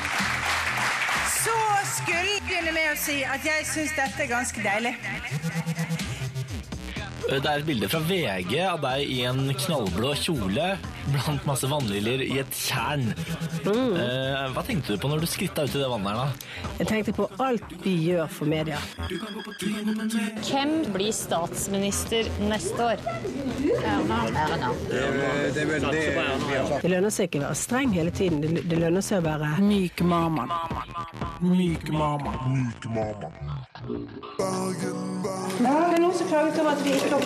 [1.41, 1.57] Så
[1.95, 4.93] skulle jeg begynne med å si at jeg syns dette er ganske deilig.
[7.25, 10.77] Det er et bilde fra VG av deg i en knallblå kjole
[11.13, 13.07] blant masse vannliljer i et tjern.
[13.65, 16.71] Eh, Hva tenkte du på når du skritta ut i det vannet her, da?
[16.79, 18.79] Jeg tenkte på alt vi gjør for media.
[20.45, 23.03] Hvem blir statsminister neste år?
[23.85, 24.21] Erna.
[24.45, 24.71] Erna.
[26.81, 28.41] Det lønner seg ikke å være streng hele tiden.
[28.43, 30.45] Det det lønner seg å være myk mamma.
[31.41, 32.33] Myk mamma.
[32.51, 33.29] Myk mamma.
[35.55, 37.19] Det er noen som klaget over at vi ikke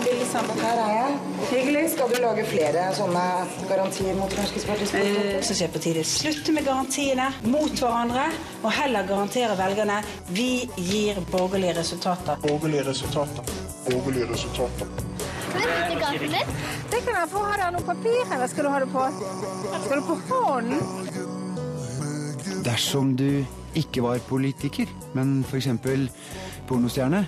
[0.70, 1.18] er jeg.
[1.50, 1.84] Hyggelig.
[1.96, 3.24] Skal du lage flere sånne
[3.70, 5.28] garantier mot Fremskrittspartiets politikk?
[5.36, 6.04] Eh, så jeg på tide.
[6.08, 8.26] Slutte med garantiene mot hverandre,
[8.64, 10.00] og heller garantere velgerne
[10.34, 12.42] vi gir borgerlige resultater.
[12.46, 13.54] Borgerlige resultater.
[13.90, 14.88] Borgerlige resultater.
[16.90, 17.44] Det kan jeg få.
[17.44, 19.06] Har du noe papir, eller skal du ha det på?
[19.86, 20.80] Skal du på hånden?
[22.66, 23.46] Dersom du
[23.80, 25.70] ikke var politiker, men f.eks.
[26.70, 27.24] pornostjerne,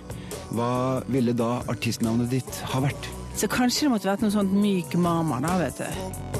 [0.51, 0.73] hva
[1.07, 3.20] ville da artistnavnet ditt ha vært?
[3.35, 6.31] Så kanskje det måtte vært noe sånt myk mamma, da, vet du.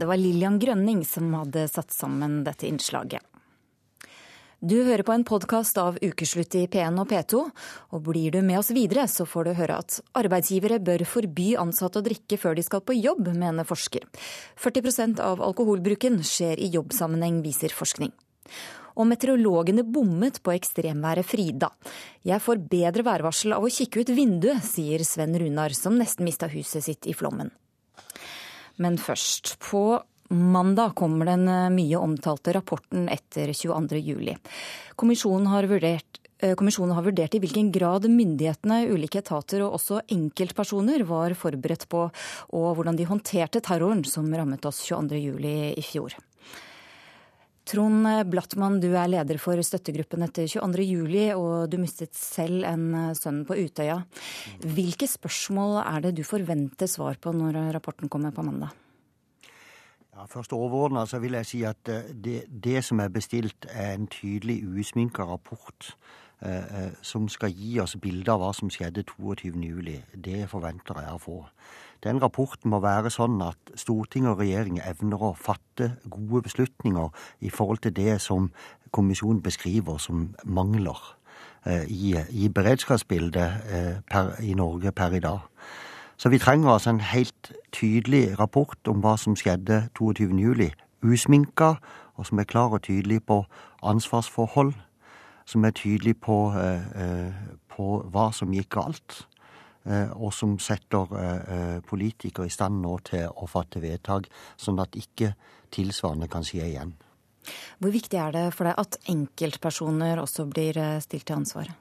[0.00, 3.29] Det var Lillian Grønning som hadde satt sammen dette innslaget.
[4.60, 7.38] Du hører på en podkast av Ukeslutt i P1 og P2,
[7.96, 12.02] og blir du med oss videre, så får du høre at arbeidsgivere bør forby ansatte
[12.02, 14.04] å drikke før de skal på jobb, mener forsker.
[14.60, 18.12] 40% av alkoholbruken skjer i jobbsammenheng, viser forskning.
[19.00, 21.72] Og meteorologene bommet på ekstremværet Frida.
[22.28, 26.52] Jeg får bedre værvarsel av å kikke ut vinduet, sier Sven Runar, som nesten mista
[26.52, 27.48] huset sitt i flommen.
[28.76, 29.56] Men først.
[29.64, 33.98] På mandag kommer den eh, mye omtalte rapporten etter 22.
[33.98, 34.36] juli.
[34.96, 40.02] Kommisjonen har vurdert eh, Kommisjonen har vurdert i hvilken grad myndighetene, ulike etater og også
[40.14, 42.06] enkeltpersoner var forberedt på,
[42.56, 45.46] og hvordan de håndterte terroren som rammet oss 22.07.
[45.76, 46.16] i fjor.
[47.70, 53.16] Trond Blattmann, du er leder for støttegruppen etter 22.07, og du mistet selv en eh,
[53.18, 54.00] sønn på Utøya.
[54.62, 58.74] Hvilke spørsmål er det du forventer svar på når rapporten kommer på mandag?
[60.20, 63.94] Ja, først overordna så vil jeg si at eh, det, det, som er bestilt, er
[63.94, 65.96] en tydelig usminka rapport
[66.42, 70.20] eh, eh, som skal gi oss bilde av hva som skjedde 22.07.
[70.20, 71.38] Det forventer jeg å få.
[72.04, 77.08] Den rapporten må være sånn at storting og regjering evner å fatte gode beslutninger
[77.40, 78.52] i forhold til det som
[78.92, 81.00] kommisjonen beskriver som mangler
[81.64, 85.48] eh, i, i, beredskapsbildet eh, per, i Norge per i dag.
[86.20, 90.66] Så vi trenger altså en helt tydelig rapport om hva som skjedde 22.07.
[91.00, 91.70] Usminka,
[92.20, 93.38] og som er klar og tydelig på
[93.82, 94.74] ansvarsforhold.
[95.48, 97.32] Som er tydelig på, eh, eh,
[97.72, 99.26] på hva som gikk galt.
[99.86, 104.28] Eh, og som setter politikere i stand nå til å fatte vedtak,
[104.58, 105.34] sånn at ikke
[105.72, 106.92] tilsvarende kan skje igjen.
[107.78, 111.72] Hvor viktig er det for deg at enkeltpersoner også blir stilt til ansvar?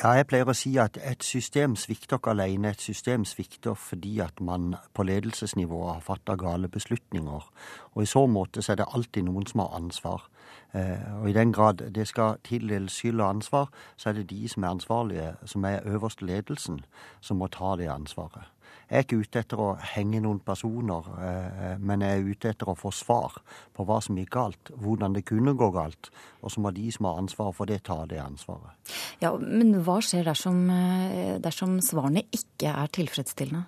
[0.00, 2.70] Ja, jeg pleier å si at et system svikter ikke alene.
[2.72, 7.48] Et system svikter fordi at man på ledelsesnivået har fatta gale beslutninger.
[7.92, 10.24] Og i så måte så er det alltid noen som har ansvar.
[10.72, 13.68] Eh, og i den grad det skal tildeles skyld og ansvar,
[14.00, 16.80] så er det de som er ansvarlige, som er øverste ledelsen,
[17.20, 18.48] som må ta det ansvaret.
[18.90, 22.72] Jeg er ikke ute etter å henge noen personer, eh, men jeg er ute etter
[22.72, 23.36] å få svar
[23.76, 26.10] på hva som gikk galt, hvordan det kunne gå galt.
[26.42, 28.74] Og så må de som har ansvaret for det, ta det ansvaret.
[29.22, 33.66] Ja, Men hva skjer dersom, eh, dersom svarene ikke er tilfredsstillende?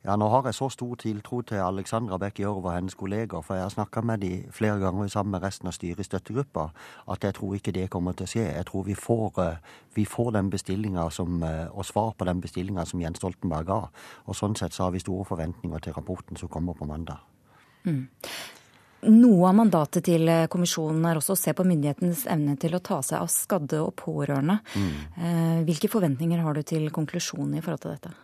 [0.00, 3.54] Ja, nå har jeg så stor tiltro til Alexandra Bech Gjørv og hennes kolleger, for
[3.54, 6.70] jeg har snakka med de flere ganger sammen med resten av styret i støttegruppa,
[7.12, 8.46] at jeg tror ikke det kommer til å skje.
[8.48, 9.58] Jeg tror vi får, eh,
[9.94, 13.80] vi får den bestillinga eh, og svar på den bestillinga som Jens Stoltenberg ga.
[14.24, 17.20] Og sånn sett så har vi store forventninger til rapporten som kommer på mandag.
[17.84, 18.08] Mm.
[19.02, 22.80] Noe av mandatet til eh, kommisjonen er også å se på myndighetens evne til å
[22.80, 24.60] ta seg av skadde og pårørende.
[24.74, 25.62] Mm.
[25.68, 28.16] Hvilke forventninger har du til konklusjonen i forhold til dette?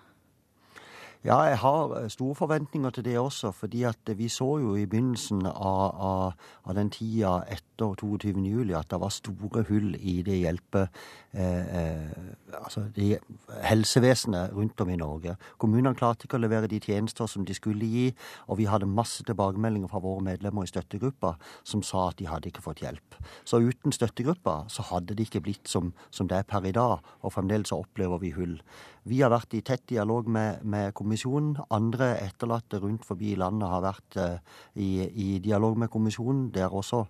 [1.26, 3.50] Ja, jeg har eh, store forventninger til det også.
[3.50, 6.32] fordi at vi så jo i begynnelsen av, av,
[6.64, 7.40] av den tida
[7.76, 10.86] etter 22.07 at det var store hull i det hjelpe
[11.32, 13.18] eh, eh, altså det
[13.62, 15.36] helsevesenet rundt om i Norge.
[15.58, 18.06] Kommunene klarte ikke å levere de tjenester som de skulle gi,
[18.48, 22.50] og vi hadde masse tilbakemeldinger fra våre medlemmer i støttegruppa som sa at de hadde
[22.50, 23.20] ikke fått hjelp.
[23.44, 27.04] Så uten støttegruppa så hadde det ikke blitt som, som det er per i dag,
[27.22, 28.58] og fremdeles opplever vi hull.
[29.06, 31.54] Vi har vært i tett dialog med, med kommisjonen.
[31.70, 36.48] Andre etterlatte rundt forbi landet har vært eh, i, i, dialog med kommisjonen.
[36.54, 37.04] Der også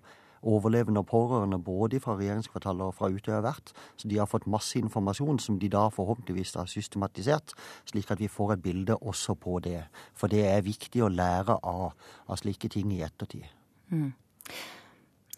[0.46, 3.74] overlevende og pårørende både fra regjeringskvartalet og fra Utøya har vært.
[3.98, 7.56] Så de har fått masse informasjon som de da forhåpentligvis har systematisert,
[7.90, 9.82] slik at vi får et bilde også på det.
[10.14, 11.92] For det er viktig å lære av,
[12.26, 13.46] av slike ting i ettertid.
[13.92, 14.10] Mm.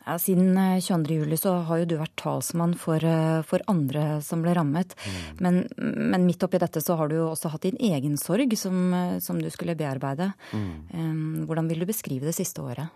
[0.09, 4.40] Ja, siden 22.07 eh, så har jo du vært talsmann for, eh, for andre som
[4.40, 4.94] ble rammet.
[5.05, 5.18] Mm.
[5.44, 8.79] Men, men, midt oppi dette så har du jo også hatt din egen sorg som,
[8.97, 10.31] eh, som du skulle bearbeide.
[10.57, 11.44] Mm.
[11.44, 12.88] Hvordan vil du beskrive det siste året?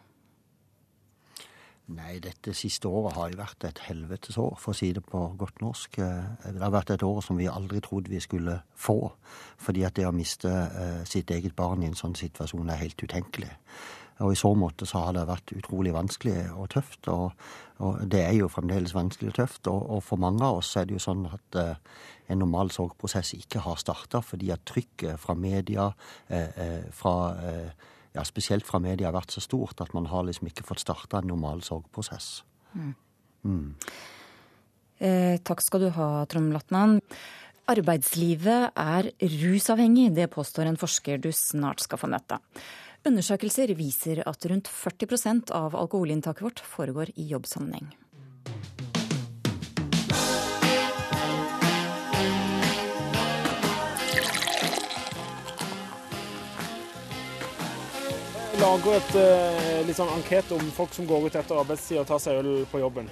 [1.92, 5.60] Nei, dette siste året har jo vært et helvetesår, for å si det på godt
[5.60, 5.98] norsk.
[5.98, 8.98] Det har vært et år som vi aldri trodde vi skulle få.
[9.60, 10.52] Fordi at det å miste
[11.08, 13.50] sitt eget barn i en sånn situasjon er helt utenkelig.
[14.22, 17.08] Og i så måte så har det vært utrolig vanskelig og tøft.
[17.10, 17.32] Og,
[17.82, 19.70] og det er jo fremdeles vanskelig og tøft.
[19.72, 21.80] Og, og, for mange av oss er det jo sånn at eh,
[22.32, 25.90] en normal sorgprosess ikke har starta fordi at trykket fra media,
[26.28, 30.26] eh, eh, fra, eh, ja, spesielt fra media, har vært så stort at man har
[30.28, 32.42] liksom ikke fått starta en normal sorgprosess.
[32.74, 32.92] Mm.
[33.48, 33.70] Mm.
[35.02, 37.00] Eh, takk skal du ha, Trond Latnan.
[37.72, 42.38] Arbeidslivet er rusavhengig, det påstår en forsker du snart skal få møte.
[43.06, 47.88] Undersøkelser viser at rundt 40% av alkoholinntaket vårt foregår i jobbsammenheng.
[58.62, 62.20] Lager et uh, litt sånn anket om folk som går ut etter arbeidstid og tar
[62.22, 63.08] seg øl på jobben.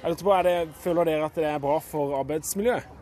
[0.00, 2.94] Jeg på, det, føler dere at det er bra for arbeidsmiljøet?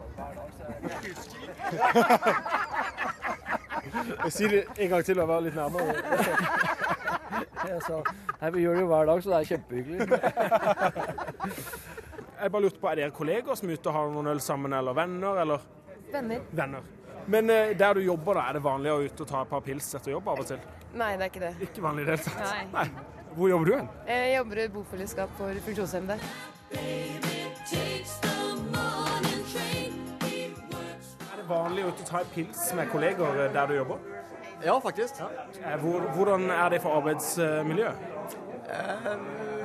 [4.24, 5.94] Jeg sier det en gang til og være litt nærmere.
[7.64, 8.00] Jeg sa,
[8.42, 9.98] nei, Vi gjør det jo hver dag, så det er kjempehyggelig.
[12.42, 14.74] Jeg bare lurte på, Er dere kolleger som er ute og har noen øl sammen,
[14.76, 15.40] eller venner?
[15.46, 15.64] eller?
[16.12, 16.44] Venner.
[16.52, 16.84] Venner.
[17.26, 19.62] Men eh, der du jobber, da, er det vanlig å ut og ta et par
[19.64, 20.64] pils etter jobb av og til?
[20.94, 21.52] Nei, det er ikke det.
[21.68, 22.42] Ikke vanlig i det hele tatt?
[22.44, 22.64] Nei.
[22.74, 23.14] Nei.
[23.34, 23.88] Hvor jobber du hen?
[24.06, 26.18] Jeg jobber i bofellesskap for funksjonshemmede.
[31.44, 33.98] vanlig å ta en pils med kolleger der du jobber?
[34.64, 35.18] Ja, faktisk.
[35.20, 35.74] Ja.
[35.82, 38.14] Hvor, hvordan er det for arbeidsmiljøet?
[38.64, 39.10] Eh,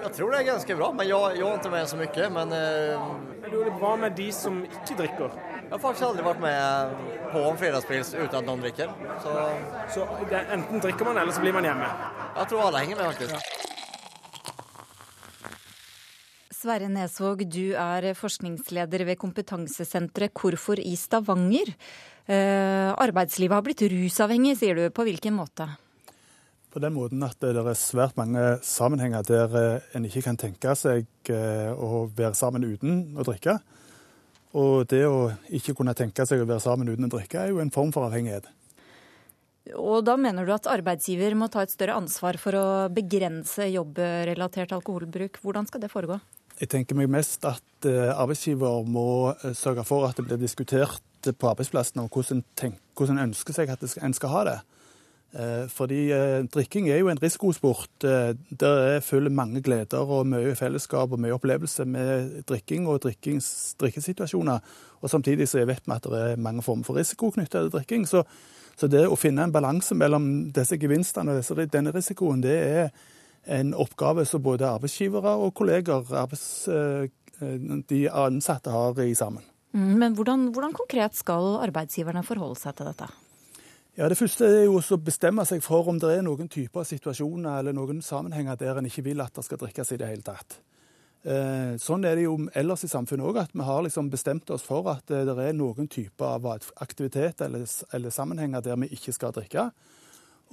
[0.03, 2.27] jeg tror det er ganske bra, men jeg, jeg er ikke med så mye.
[2.35, 2.51] Men.
[2.57, 5.39] Er det bra med de som ikke drikker?
[5.69, 6.93] Jeg har faktisk aldri vært med
[7.29, 8.89] på en fredagspils uten at noen drikker.
[9.21, 9.33] Så,
[9.93, 11.89] Så det, enten drikker man, eller så blir man hjemme.
[12.39, 13.67] jeg tror alle henger med, faktisk.
[16.59, 21.69] Sverre Nesvåg, du er forskningsleder ved kompetansesenteret Hvorfor i Stavanger.
[22.25, 24.89] Eh, arbeidslivet har blitt rusavhengig, sier du.
[24.89, 25.69] På hvilken måte?
[26.73, 30.73] På den måten at det er svært mange sammenhenger der eh, en ikke kan tenke
[30.73, 33.59] seg eh, å være sammen uten å drikke.
[34.57, 37.61] Og det å ikke kunne tenke seg å være sammen uten å drikke, er jo
[37.61, 38.47] en form for avhengighet.
[39.77, 44.73] Og da mener du at arbeidsgiver må ta et større ansvar for å begrense jobbrelatert
[44.73, 45.37] alkoholbruk.
[45.43, 46.17] Hvordan skal det foregå?
[46.59, 51.05] Jeg tenker meg mest at eh, arbeidsgiver må eh, sørge for at det blir diskutert
[51.29, 52.41] på arbeidsplassen om hvordan
[53.13, 54.57] en ønsker seg at en skal ha det.
[55.33, 58.03] Eh, Fordi eh, drikking er jo en risikosport.
[58.03, 63.01] Eh, Der er full mange gleder og mye fellesskap og mye opplevelse med drikking og
[63.01, 64.59] drikkesituasjoner.
[65.01, 68.07] Og samtidig så vet vi at det er mange former for risiko knyttet til drikking.
[68.07, 68.23] Så,
[68.75, 72.89] så det å finne en balanse mellom disse gevinstene og disse, denne risikoen, det er
[73.45, 76.67] en oppgave som både arbeidsgivere og kolleger, arbeids,
[77.89, 79.43] de ansatte, har i sammen.
[79.71, 83.07] Mm, Men hvordan, hvordan konkret skal arbeidsgiverne forholde seg til dette?
[83.97, 87.59] Ja, Det første er jo å bestemme seg for om det er noen typer situasjoner
[87.59, 90.59] eller noen sammenhenger der en ikke vil at det skal drikkes i det hele tatt.
[91.27, 94.63] Eh, sånn er det jo ellers i samfunnet òg, at vi har liksom bestemt oss
[94.63, 96.47] for at eh, det er noen typer av
[96.79, 99.67] aktivitet eller, eller sammenhenger der vi ikke skal drikke.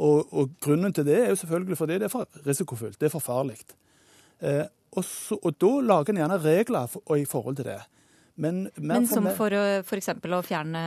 [0.02, 3.14] Og, og grunnen til det er jo selvfølgelig fordi det er for risikofullt, det er
[3.14, 3.60] for farlig.
[4.42, 4.64] Eh,
[4.96, 5.06] og,
[5.38, 7.78] og da lager en gjerne regler for, i forhold til det.
[8.36, 10.10] Men, Men som for f.eks.
[10.12, 10.80] å fjerne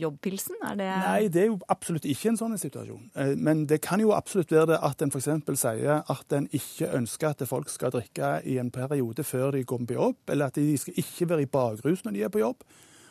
[0.00, 0.56] jobbpilsen?
[0.64, 3.10] Er det Nei, det er jo absolutt ikke en sånn situasjon.
[3.20, 5.28] Eh, Men det kan jo absolutt være det at en f.eks.
[5.60, 9.92] sier at en ikke ønsker at folk skal drikke i en periode før de kommer
[9.92, 12.64] på jobb, eller at de skal ikke være i bakrus når de er på jobb.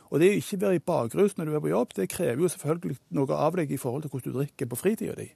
[0.09, 2.51] Og det å ikke være i bakrus når du er på jobb, det krever jo
[2.53, 5.29] selvfølgelig noe av deg i forhold til hvordan du drikker på fritida di.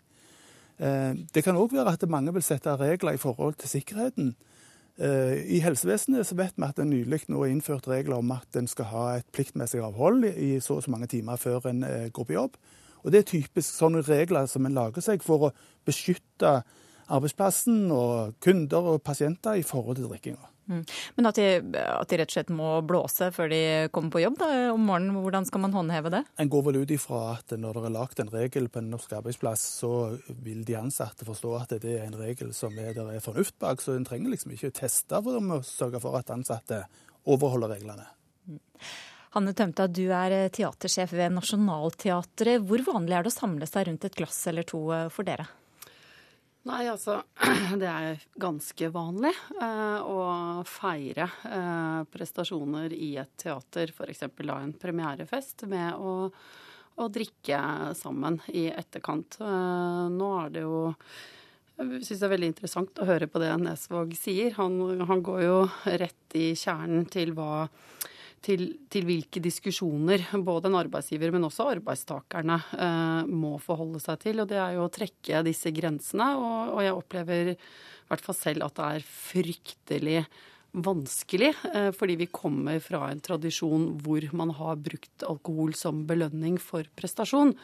[0.79, 4.35] Eh, Det kan òg være at mange vil sette regler i forhold til sikkerheten.
[4.99, 8.57] Eh, I helsevesenet så vet vi at en nylig nå er innført regler om at
[8.59, 11.85] en skal ha et pliktmessig avhold i i så og så mange timer før en
[11.87, 12.57] eh, går på jobb.
[13.03, 15.53] Og Det er typisk sånne regler som en lager seg for å
[15.87, 16.63] beskytte
[17.09, 20.49] arbeidsplassen og kunder og pasienter i forhold til drikkinga.
[20.69, 20.83] Mm.
[21.17, 21.47] Men at de,
[21.81, 23.61] at de rett og slett må blåse før de
[23.93, 26.23] kommer på jobb da, om morgenen, hvordan skal man håndheve det?
[26.39, 29.17] En går vel ut ifra at når det er lagt en regel på en norsk
[29.17, 29.93] arbeidsplass, så
[30.45, 33.81] vil de ansatte forstå at det er en regel som er, der er fornuft bak.
[33.81, 36.83] Så en trenger liksom ikke teste for å sørge for at ansatte
[37.29, 38.05] overholder reglene.
[39.35, 42.63] Hanne Tømta, du er teatersjef ved Nationaltheatret.
[42.65, 45.45] Hvor vanlig er det å samle seg rundt et glass eller to eh, for dere?
[46.67, 47.21] Nei, altså
[47.81, 54.25] det er ganske vanlig eh, å feire eh, prestasjoner i et teater, f.eks.
[54.43, 56.27] da en premierefest, med å,
[56.99, 57.61] å drikke
[57.95, 59.39] sammen i etterkant.
[59.39, 60.81] Eh, nå er det jo
[61.79, 64.51] jeg syns det er veldig interessant å høre på det Nesvåg sier.
[64.57, 67.69] Han, han går jo rett i kjernen til hva
[68.45, 74.43] til, til hvilke diskusjoner både en arbeidsgiver, men også arbeidstakerne eh, må forholde seg til.
[74.43, 76.31] Og det er jo å trekke disse grensene.
[76.39, 77.57] Og, og jeg opplever i
[78.09, 80.23] hvert fall selv at det er fryktelig
[80.71, 86.59] vanskelig, eh, fordi vi kommer fra en tradisjon hvor man har brukt alkohol som belønning
[86.61, 87.55] for prestasjon.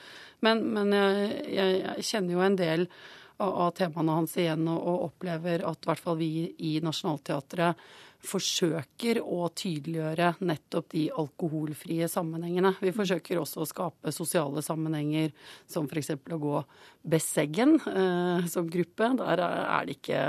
[0.46, 2.90] Men, men jeg, jeg, jeg kjenner jo en del
[3.38, 7.86] av, temaene hans igjen og, og opplever at i hvert fall vi i Nationaltheatret
[8.28, 12.74] forsøker å tydeliggjøre nettopp de alkoholfrie sammenhengene.
[12.82, 15.32] Vi forsøker også å skape sosiale sammenhenger,
[15.70, 16.16] som f.eks.
[16.16, 16.62] å gå
[17.06, 19.12] Besseggen eh, som gruppe.
[19.20, 20.22] Der er det ikke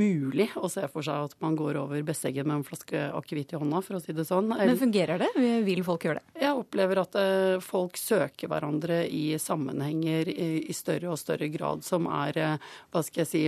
[0.00, 3.60] mulig å se for seg at man går over Besseggen med en flaske akevitt i
[3.60, 4.48] hånda, for å si det sånn.
[4.56, 5.30] Men fungerer det?
[5.66, 6.40] Vil folk gjøre det?
[6.46, 11.84] Jeg opplever at eh, folk søker hverandre i sammenhenger i, i større og større grad
[11.86, 13.44] som er, eh, hva skal jeg si,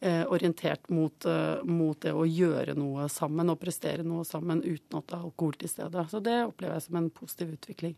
[0.00, 5.08] orientert mot, eh, mot det å gjøre noe sammen og prestere noe sammen uten at
[5.08, 6.04] det er alkohol til stede.
[6.10, 7.96] Så det opplever jeg som en positiv utvikling.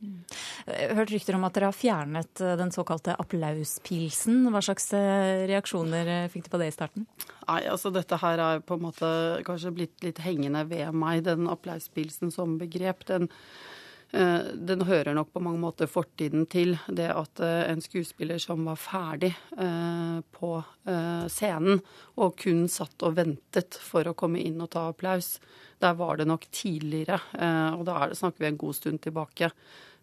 [0.66, 4.46] Har hørt rykter om at dere har fjernet eh, den såkalte applauspilsen.
[4.48, 7.08] Hva slags eh, reaksjoner eh, fikk du på det i starten?
[7.50, 9.10] Nei, altså dette her er på en måte
[9.44, 13.04] kanskje blitt litt hengende ved meg, den applauspilsen som begrep.
[13.10, 13.79] Den, eh,
[14.10, 16.74] den hører nok på mange måter fortiden til.
[16.88, 20.52] Det at eh, en skuespiller som var ferdig eh, på
[20.90, 21.78] eh, scenen
[22.18, 25.36] og kun satt og ventet for å komme inn og ta applaus,
[25.80, 29.50] der var det nok tidligere, eh, og da er snakker vi en god stund tilbake,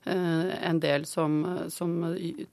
[0.06, 1.40] en del som,
[1.70, 1.94] som,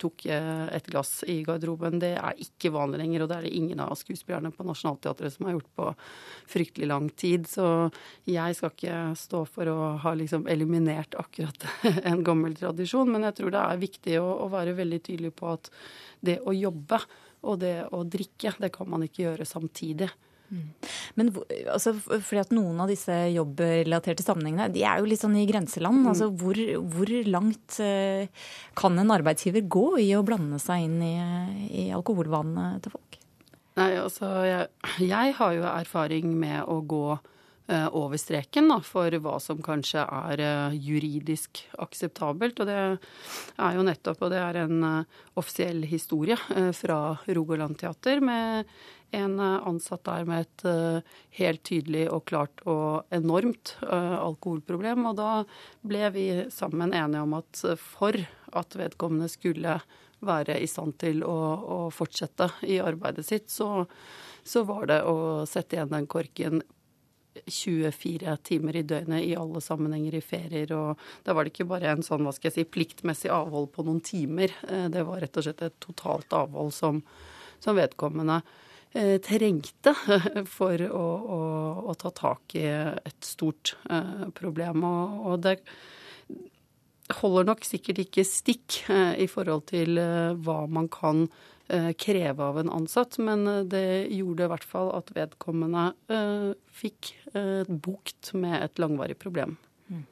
[0.00, 2.00] tok et glass i garderoben.
[2.02, 5.46] Det er ikke vanlig lenger, og det er det ingen av skuespillerne på Nationaltheatret som
[5.46, 5.88] har gjort på
[6.50, 7.46] fryktelig lang tid.
[7.50, 7.68] Så
[8.26, 11.68] jeg skal ikke stå for å ha liksom eliminert akkurat
[12.10, 15.52] en gammel tradisjon, men jeg tror det er viktig å, å være veldig tydelig på
[15.54, 15.70] at
[16.24, 17.00] det å jobbe
[17.44, 20.08] og det å drikke, det kan man ikke gjøre samtidig.
[20.54, 20.92] Mm.
[21.18, 21.32] Men
[21.72, 26.04] altså, fordi at Noen av disse jobbrelaterte sammenhengene de er jo litt sånn i grenseland.
[26.04, 26.08] Mm.
[26.12, 26.60] altså hvor,
[26.94, 28.30] hvor, langt eh,
[28.78, 31.14] kan en arbeidsgiver gå i å blande seg inn i,
[31.84, 33.20] i alkoholvanene til folk?
[33.74, 34.66] Nei, altså jeg,
[35.02, 40.04] jeg, har jo erfaring med å gå uh, over streken da, for hva som kanskje
[40.04, 42.62] er uh, juridisk akseptabelt.
[42.62, 46.38] Og det er jo nettopp, og det er en uh, offisiell historie
[46.78, 48.70] fra Rogaland teater med
[49.14, 55.06] en eh, ansatt der med et eh, helt tydelig og klart og enormt eh, alkoholproblem.
[55.10, 55.30] Og da
[55.86, 58.18] ble vi sammen enige om at for
[58.54, 59.78] at vedkommende skulle
[60.24, 61.38] være i stand til å,
[61.76, 63.84] å fortsette i arbeidet sitt, så,
[64.46, 66.62] så var det å sette igjen den korken
[67.50, 70.70] 24 timer i døgnet i alle sammenhenger i ferier.
[70.72, 73.84] Og da var det ikke bare en sånn, hva skal jeg si, pliktmessig avhold på
[73.84, 74.54] noen timer.
[74.62, 77.02] Det var rett og slett et totalt avhold som,
[77.60, 78.38] som vedkommende
[78.94, 79.94] trengte
[80.56, 81.40] for å, å,
[81.90, 84.84] å, ta tak i et stort eh, problem.
[84.86, 85.56] Og, og, det
[87.18, 91.26] holder nok sikkert ikke stikk eh, i forhold til hva man kan
[91.96, 95.86] kreve av en ansatt, men det gjorde i hvert fall at vedkommende
[96.76, 97.14] fikk
[97.86, 99.54] bukt med et langvarig problem.
[99.88, 100.02] Mm.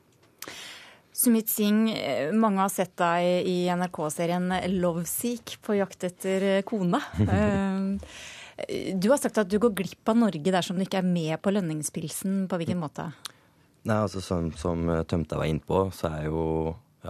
[1.13, 1.93] Sumit Singh,
[2.33, 7.05] mange har sett deg i NRK-serien Lovesick på jakt etter kone.
[9.01, 11.53] Du har sagt at du går glipp av Norge dersom du ikke er med på
[11.55, 12.47] lønningspilsen.
[12.51, 13.11] På hvilken måte?
[13.89, 16.47] Nei, altså Som, som Tømta var innpå, så er jo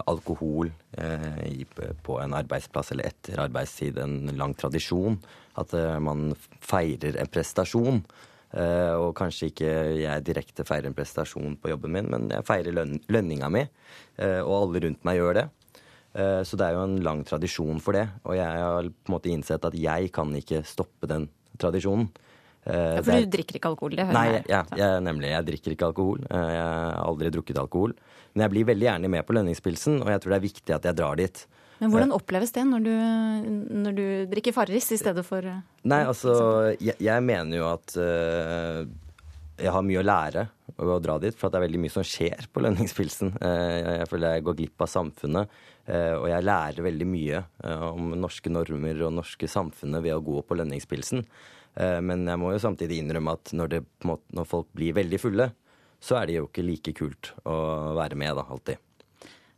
[0.09, 1.65] alkohol eh,
[2.03, 5.19] på en arbeidsplass eller etter arbeidstid en lang tradisjon.
[5.61, 6.33] At eh, man
[6.65, 8.01] feirer en prestasjon.
[8.53, 12.77] Eh, og kanskje ikke jeg direkte feirer en prestasjon på jobben min, men jeg feirer
[12.77, 13.67] løn lønninga mi.
[14.21, 15.47] Eh, og alle rundt meg gjør det.
[16.13, 18.05] Eh, så det er jo en lang tradisjon for det.
[18.27, 21.29] Og jeg har på en måte innsett at jeg kan ikke stoppe den
[21.61, 22.11] tradisjonen.
[22.63, 23.97] Eh, ja, for du drikker ikke alkohol?
[23.99, 24.45] det hører Nei, jeg.
[24.53, 25.33] Ja, jeg, nemlig.
[25.33, 26.23] Jeg drikker ikke alkohol.
[26.29, 27.97] Eh, jeg har aldri drukket alkohol.
[28.33, 30.89] Men jeg blir veldig gjerne med på lønningspilsen, og jeg tror det er viktig at
[30.89, 31.45] jeg drar dit.
[31.83, 32.93] Men hvordan oppleves det når du,
[33.83, 36.35] når du drikker Farris i stedet for Nei, altså,
[36.79, 38.85] jeg, jeg mener jo at uh,
[39.59, 40.45] jeg har mye å lære
[40.81, 43.35] å dra dit, for det er veldig mye som skjer på lønningspilsen.
[43.43, 45.57] Uh, jeg føler jeg går glipp av samfunnet,
[45.91, 47.43] uh, og jeg lærer veldig mye
[47.93, 51.27] om norske normer og norske samfunnet ved å gå på lønningspilsen.
[51.75, 55.51] Eh, men jeg må jo samtidig innrømme at når, det, når, folk blir veldig fulle,
[56.03, 57.57] så er det jo ikke like kult å
[57.97, 58.89] være med, da, alltid.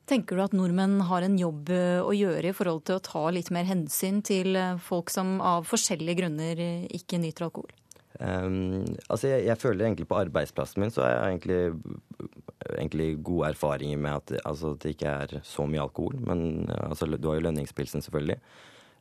[0.04, 3.24] Tenker du at nordmenn har en jobb eh, å gjøre i forhold til å ta
[3.32, 6.60] litt mer hensyn til eh, folk som av forskjellige grunner
[6.92, 7.72] ikke nyter alkohol?
[8.20, 11.96] Um, altså jeg, jeg, føler egentlig på arbeidsplassen min så har jeg egentlig,
[12.76, 16.20] egentlig gode erfaringer med at, altså, det ikke er så mye alkohol.
[16.22, 18.38] Men altså, du har jo lønningspilsen, selvfølgelig.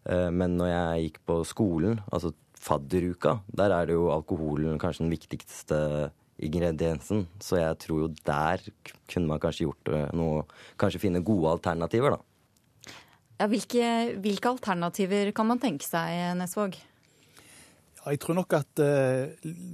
[0.09, 2.33] Uh, men når jeg gikk på skolen, altså
[2.63, 5.79] fadderuka, der er det jo alkoholen kanskje den viktigste
[6.43, 7.25] ingrediensen.
[7.43, 8.63] Så jeg tror jo der
[9.11, 10.45] kunne man kanskje gjort eh, noe
[10.79, 12.95] Kanskje finne gode alternativer, da.
[13.41, 13.85] Ja, hvilke,
[14.23, 16.77] hvilke alternativer kan man tenke seg, Nesvåg?
[18.03, 19.29] Jeg tror nok at uh,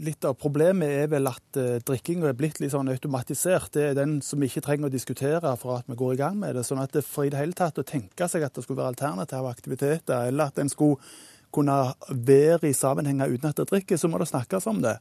[0.06, 3.72] litt av problemet er vel at uh, drikkinga er blitt litt sånn automatisert.
[3.74, 6.38] Det er den som vi ikke trenger å diskutere for at vi går i gang
[6.38, 6.66] med det.
[6.68, 8.94] Sånn at det for i det hele tatt å tenke seg at det skulle være
[8.94, 11.02] alternative aktiviteter, eller at en skulle
[11.50, 15.00] kunne være i sammenhenger uten at det drikker, så må det snakkes om det.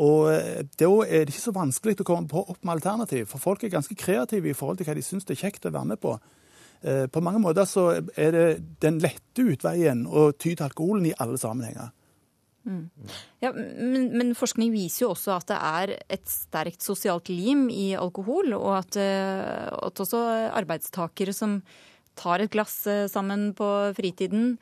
[0.00, 3.42] Og eh, Da er det ikke så vanskelig å komme på opp med alternativ, for
[3.42, 5.90] folk er ganske kreative i forhold til hva de syns det er kjekt å være
[5.92, 6.14] med på.
[6.82, 8.46] Eh, på mange måter så er det
[8.82, 11.92] den lette utveien å ty til alkoholen i alle sammenhenger.
[13.42, 17.92] Ja, men, men, forskning viser jo også at det er et sterkt sosialt lim i
[17.98, 20.20] alkohol, og at, eh, at også
[20.52, 21.60] arbeidstakere som
[22.18, 24.56] tar et glass sammen på fritiden,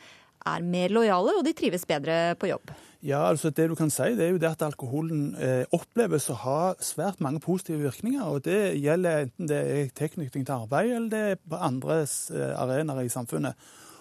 [0.46, 2.72] er mer lojale, og de trives bedre på jobb.
[3.02, 6.36] Ja, altså Det du kan si, det er jo det at alkoholen eh, oppleves å
[6.42, 8.22] ha svært mange positive virkninger.
[8.22, 12.52] og Det gjelder enten det er tilknytning til arbeid eller det er på andre eh,
[12.60, 13.56] arenaer i samfunnet.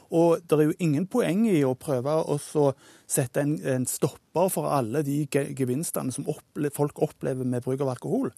[0.09, 2.37] Og det er jo ingen poeng i å prøve å
[3.09, 7.93] sette en, en, stopper for alle de gevinstene som opple folk opplever med bruk av
[7.93, 8.31] alkohol.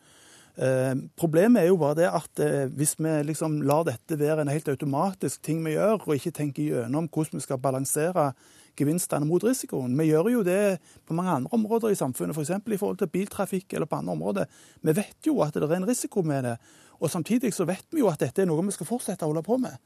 [0.59, 4.51] Eh, problemet er jo bare det at eh, hvis vi liksom lar dette være en
[4.51, 8.34] helt automatisk ting vi gjør, og ikke tenker gjennom hvordan vi skal balansere
[8.80, 9.95] gevinstene mot risikoen.
[9.99, 12.53] Vi gjør jo det på mange andre områder i samfunnet, f.eks.
[12.63, 14.61] For i forhold til biltrafikk eller på andre områder.
[14.82, 16.57] Vi vet jo at det er en risiko med det.
[17.01, 19.45] Og samtidig så vet vi jo at dette er noe vi skal fortsette å holde
[19.45, 19.80] på med.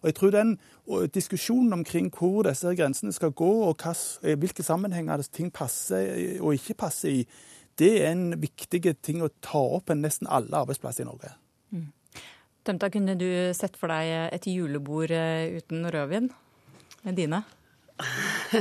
[0.00, 0.56] Og jeg tror den
[1.12, 3.82] Diskusjonen omkring hvor disse grensene skal gå, og
[4.22, 7.26] hvilke sammenhenger ting passer og ikke passer i,
[7.78, 11.30] det er en viktig ting å ta opp enn nesten alle arbeidsplasser i Norge.
[11.70, 11.90] Mm.
[12.66, 16.28] Tømta, kunne du sett for deg et julebord eh, uten rødvin
[17.06, 17.42] med dine?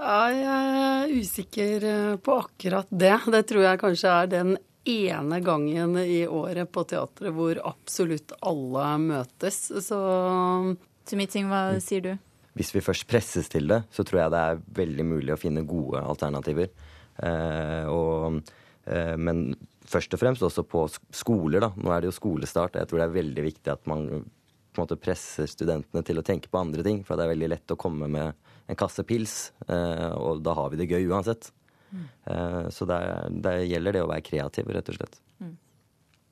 [0.00, 3.14] ja, jeg er usikker eh, på akkurat det.
[3.36, 8.88] Det tror jeg kanskje er den ene gangen i året på teatret hvor absolutt alle
[9.00, 9.60] møtes.
[9.84, 10.00] Så
[11.08, 12.12] Sumiting, hva sier du?
[12.54, 15.66] Hvis vi først presses til det, så tror jeg det er veldig mulig å finne
[15.66, 16.70] gode alternativer.
[17.18, 18.40] Eh, og,
[18.86, 19.48] eh, men
[19.90, 21.60] først og fremst også på skoler.
[21.66, 21.72] da.
[21.76, 22.78] Nå er det jo skolestart.
[22.78, 24.06] Jeg tror det er veldig viktig at man
[24.74, 27.02] på en måte presser studentene til å tenke på andre ting.
[27.04, 28.34] For det er veldig lett å komme med
[28.66, 31.50] en kasse pils, eh, og da har vi det gøy uansett.
[31.94, 32.68] Mm.
[32.74, 35.18] Så der gjelder det å være kreativ, rett og slett.
[35.42, 35.56] Mm.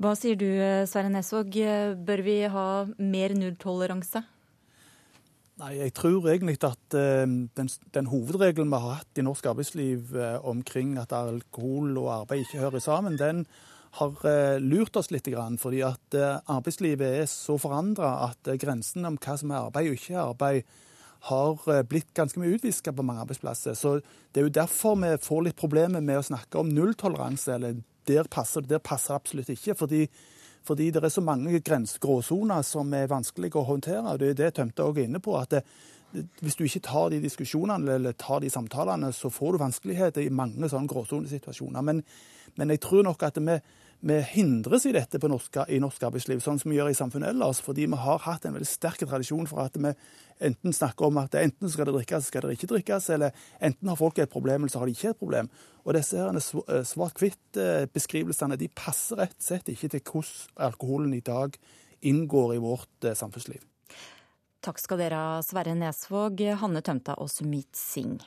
[0.02, 0.48] Hva sier du,
[0.90, 1.58] Sverre Nesvåg.
[2.02, 4.24] Bør vi ha mer nulltoleranse?
[5.62, 10.16] Nei, Jeg tror egentlig at den, den, hovedregelen vi har hatt i norsk arbeidsliv
[10.48, 13.44] omkring at alkohol og arbeid ikke hører sammen, den
[14.00, 14.16] har
[14.64, 15.28] lurt oss litt.
[15.60, 16.16] Fordi at
[16.50, 20.72] arbeidslivet er så forandra at grensen om hva som er arbeid og ikke arbeid,
[21.28, 23.74] har blitt ganske mye utviska på mange arbeidsplasser.
[23.74, 24.00] Så
[24.32, 27.54] Det er jo derfor vi får litt problemer med å snakke om nulltoleranse.
[27.54, 29.74] eller der passer det, der passer det absolutt ikke.
[29.74, 30.08] fordi
[30.64, 34.12] fordi det er så mange gråsoner som er vanskelige å håndtere.
[34.12, 35.36] og Det er det Tømte er inne på.
[35.36, 35.62] at det,
[36.40, 40.28] hvis du ikke tar de diskusjonene eller tar de samtalene, så får du vanskeligheter i
[40.28, 41.82] mange sånne gråsonesituasjoner.
[41.82, 42.02] Men,
[42.56, 43.58] men jeg tror nok at vi,
[44.02, 47.60] vi hindres i dette norske, i norsk arbeidsliv, sånn som vi gjør i samfunnet ellers,
[47.62, 49.92] fordi vi har hatt en veldig sterk tradisjon for at vi
[50.42, 54.00] enten snakker om at enten skal det drikkes, skal det ikke drikkes, eller enten har
[54.00, 55.50] folk et problem, eller så har de ikke et problem.
[55.86, 61.58] Og disse eh, svart-hvitt-beskrivelsene de passer rett og slett ikke til hvordan alkoholen i dag
[62.02, 63.62] inngår i vårt eh, samfunnsliv.
[64.62, 68.22] Takk skal dere ha, Sverre Nesvåg, Hanne Tømta og Sumit Singh.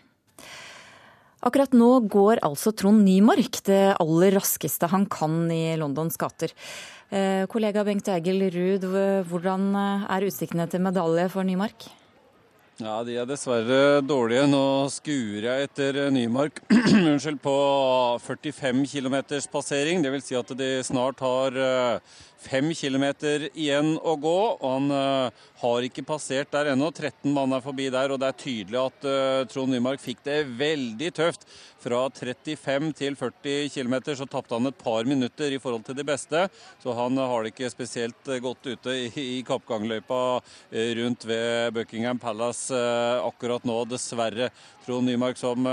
[1.43, 6.53] Akkurat nå går altså Trond Nymark det aller raskeste han kan i Londons gater.
[7.11, 8.87] Eh, kollega Bengt Egil Ruud,
[9.29, 11.89] hvordan er utsiktene til medalje for Nymark?
[12.75, 14.49] Ja, de er dessverre dårlige.
[14.51, 17.53] Nå skuer jeg etter Nymark Unnskyld, på
[18.19, 19.15] 45 km
[19.53, 20.03] passering.
[20.03, 20.25] Dvs.
[20.27, 23.05] Si at de snart har eh, fem km
[23.53, 24.35] igjen å gå.
[24.59, 26.91] og Han uh, har ikke passert der ennå.
[26.91, 29.07] 13 mann er forbi der, og det er tydelig at
[29.53, 31.47] Trond Nymark fikk det veldig tøft.
[31.85, 36.05] Fra 35 til 40 km så tapte han et par minutter i forhold til de
[36.07, 36.47] beste.
[36.81, 40.21] Så han har det ikke spesielt godt ute i, kappgangløypa
[40.99, 42.79] rundt ved Buckingham Palace
[43.21, 44.49] akkurat nå, dessverre.
[44.85, 45.65] Trond Nymark som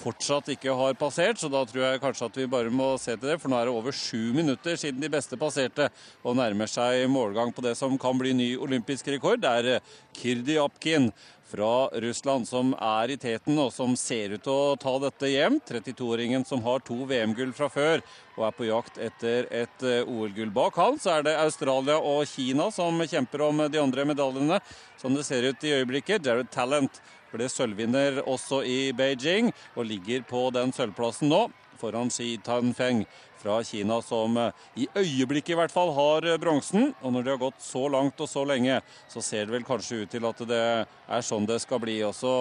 [0.00, 3.32] fortsatt ikke har passert, så da tror jeg kanskje at vi bare må se til
[3.32, 3.38] det.
[3.40, 5.88] For nå er det over sju minutter siden de beste passerte
[6.22, 9.40] og nærmer seg målgang på det som kan bli ny olympisk rekord.
[9.44, 11.10] Det er eh, Kirdi Apkin
[11.46, 15.60] fra Russland som er i teten og som ser ut til å ta dette hjem.
[15.68, 18.02] 32-åringen som har to VM-gull fra før
[18.36, 20.50] og er på jakt etter et eh, OL-gull.
[20.54, 24.60] Bak han så er det Australia og Kina som kjemper om de andre medaljene.
[25.00, 26.26] Som det ser ut i øyeblikket.
[26.26, 27.00] Jared Talent
[27.32, 33.04] ble sølvvinner også i Beijing og ligger på den sølvplassen nå foran Xi Tanfeng
[33.40, 36.90] fra Kina, som eh, i øyeblikket i hvert fall har eh, bronsen.
[37.02, 38.80] Og når de har gått så langt og så lenge,
[39.12, 42.00] så ser det vel kanskje ut til at det er sånn det skal bli.
[42.06, 42.32] Og så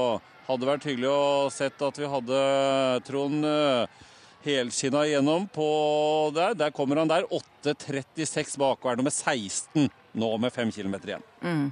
[0.48, 1.22] hadde det vært hyggelig å
[1.54, 2.42] sett at vi hadde
[3.08, 4.04] Trond eh,
[4.46, 5.70] helskinna igjennom på
[6.36, 6.58] der.
[6.58, 7.26] Der kommer han der.
[7.66, 11.26] 8.36 bak og er nummer 16 nå med 5 km igjen.
[11.42, 11.66] Mm.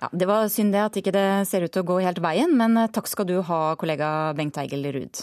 [0.00, 2.56] Ja, Det var synd det at ikke det ser ut til å gå helt veien,
[2.56, 5.20] men takk skal du ha, kollega Bengt Eigil Ruud.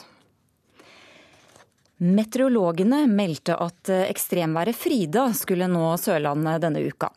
[1.97, 7.09] Meteorologene meldte at eh, ekstremværet Frida skulle nå Sørlandet denne uka.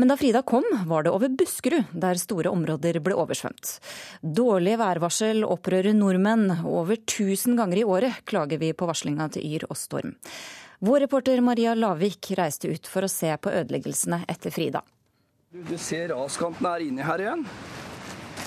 [0.00, 3.76] Men da Frida kom, var det over Buskerud, der store områder ble oversvømt.
[4.24, 6.48] Dårlige værvarsel opprører nordmenn.
[6.66, 10.16] Over 1000 ganger i året klager vi på varslinga til yr og storm.
[10.84, 14.82] Vår reporter Maria Lavik reiste ut for å se på ødeleggelsene etter Frida.
[15.52, 17.46] Du, du ser raskanten er inni her igjen.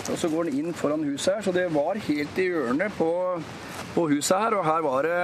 [0.08, 1.46] Og så går den inn foran huset her.
[1.46, 3.10] Så det var helt i hjørnet på,
[3.98, 4.56] på huset her.
[4.58, 5.20] Og her var det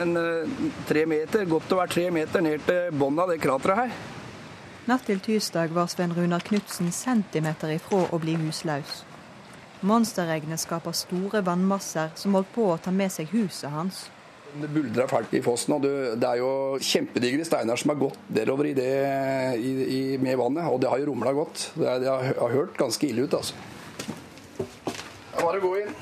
[0.00, 0.58] en eh,
[0.88, 3.96] tre meter, godt å være tre meter ned til bunnen av det krateret her.
[4.88, 9.02] Natt til tirsdag var Sven Runar Knutsen centimeter ifra å bli husløs.
[9.84, 14.06] Monsterregnet skaper store vannmasser som holdt på å ta med seg huset hans.
[14.54, 18.68] Det buldrer fælt i fossen, og det er jo kjempedigre steiner som har gått nedover
[18.70, 18.92] i det,
[19.58, 20.68] i, i, med vannet.
[20.70, 21.66] Og det har jo rumla godt.
[21.74, 23.56] Det, er, det har, har, hørt ganske ille ut, altså.
[25.34, 25.94] Det bare gå inn.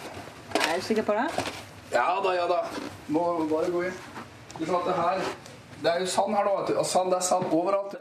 [0.58, 1.71] Er du sikker på det?
[1.93, 2.62] Ja da, ja da.
[3.12, 4.01] Må bare gå inn.
[4.59, 5.20] Det er, her,
[5.82, 6.80] det er jo sand her nå, vet du.
[6.88, 7.99] Sand, det er sand overalt.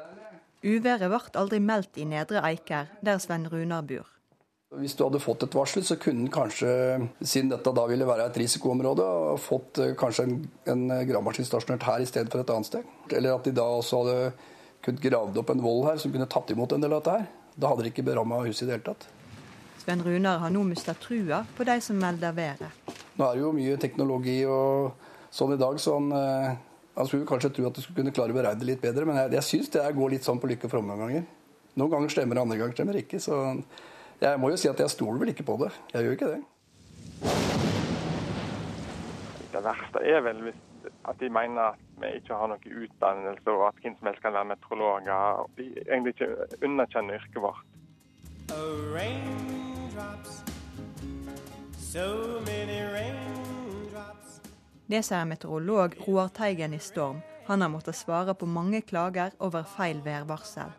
[0.62, 4.08] Uværet ble aldri meldt i Nedre Eiker, der Sven Runar bor.
[4.80, 6.70] Hvis du hadde fått et varsel, så kunne den kanskje,
[7.20, 9.08] siden dette da ville være et risikoområde,
[9.44, 10.38] fått eh, kanskje en,
[10.72, 12.94] en gravemaskin stasjonert her i stedet for et annet sted.
[13.12, 14.30] Eller at de da også hadde
[14.86, 17.28] kunnet gravd opp en vold her som kunne tatt imot en del av dette her.
[17.60, 19.10] Da hadde de ikke beramma huset i det hele tatt.
[19.82, 22.81] Sven Runar har nå mista trua på de som melder været.
[23.22, 24.96] Nå er det jo mye teknologi og
[25.30, 28.58] sånn i dag sånn Han skulle kanskje tro at du skulle kunne klare å beregne
[28.58, 30.92] det litt bedre, men jeg, jeg syns det går litt sånn på lykke og fromme
[30.92, 31.28] noen ganger.
[31.80, 33.22] Noen ganger stemmer det, andre ganger stemmer det ikke.
[33.22, 33.38] så
[34.22, 35.70] jeg må jo si at jeg stoler vel ikke på det.
[35.94, 36.42] Jeg gjør ikke det.
[39.54, 40.60] Det verste er vel hvis
[41.10, 44.34] at de mener at vi ikke har noe utdannelse, og at hvem som helst kan
[44.34, 45.46] være meteorologer.
[45.58, 46.30] De egentlig ikke
[46.66, 47.66] underkjenner yrket vårt.
[51.92, 52.00] Det
[55.04, 57.20] sier meteorolog Roar Teigen i Storm.
[57.50, 60.72] Han har måttet svare på mange klager over feil værvarsel.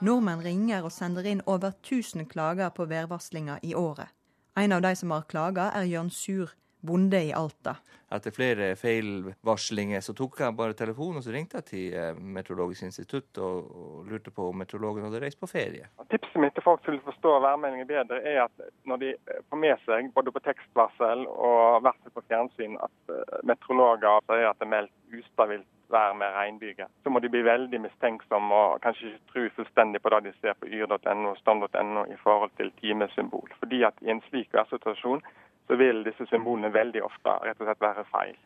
[0.00, 4.06] Nordmenn ringer og sender inn over 1000 klager på værvarslinga i året.
[4.54, 7.76] En av de som har klaga, er Jørn Sur, bonde i Alta.
[8.10, 12.88] Etter flere feilvarslinger så tok jeg bare telefonen og så ringte jeg til eh, Meteorologisk
[12.88, 15.86] institutt og, og lurte på om meteorologen hadde reist på ferie.
[16.10, 19.12] Tipset mitt til folk som vil forstå værmeldingen bedre, er at når de
[19.46, 24.58] får med seg både på tekstvarsel og varsel på fjernsyn at eh, meteorologer sier at
[24.58, 26.88] det er meldt ustabilt vær med regnbyger.
[27.02, 30.58] Så må de bli veldig mistenksomme og kanskje ikke tro fullstendig på det de ser
[30.60, 33.50] på yr.no og stam.no i forhold til timesymbol.
[33.58, 35.22] Fordi at i en slik værsituasjon
[35.66, 38.38] så vil disse symbolene veldig ofte rett og slett være feil.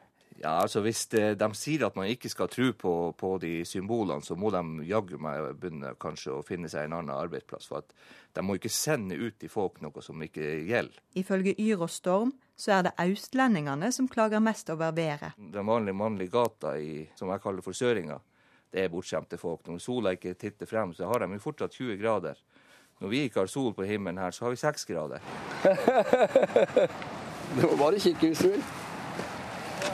[0.43, 4.25] Ja, altså Hvis de, de sier at man ikke skal tro på, på, de symbolene,
[4.25, 7.69] så må de jaggu meg begynne kanskje å finne seg en annen arbeidsplass.
[7.71, 7.95] For at
[8.35, 10.99] de må ikke sende ut til folk noe som ikke gjelder.
[11.21, 15.39] Ifølge Yr og Storm så er det austlendingene som klager mest over været.
[15.39, 18.19] Den vanlige mannlige gata i, som jeg kaller for Søringa,
[18.75, 19.67] det er bortskjemte folk.
[19.71, 22.41] Når sola ikke titter frem, så har de jo fortsatt 20 grader.
[23.03, 25.23] Når vi ikke har sol på himmelen her, så har vi 6 grader.
[27.55, 28.67] det må bare kikke hvis du vil.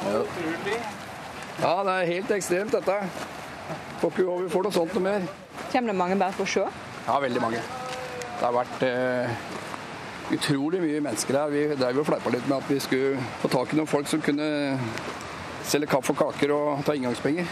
[0.04, 0.22] Ja.
[1.60, 2.96] ja, det er helt ekstremt, dette.
[4.00, 5.26] Får ikke håpe vi får noe sånt noe mer.
[5.72, 6.66] Kommer det mange bare for å se?
[7.06, 7.60] Ja, veldig mange.
[8.40, 9.34] Det har vært eh,
[10.32, 11.52] utrolig mye mennesker her.
[11.52, 14.24] Vi drev og fleipa litt med at vi skulle få tak i noen folk som
[14.24, 14.48] kunne
[15.68, 17.46] selge kaffe og kaker og ta inngangspenger.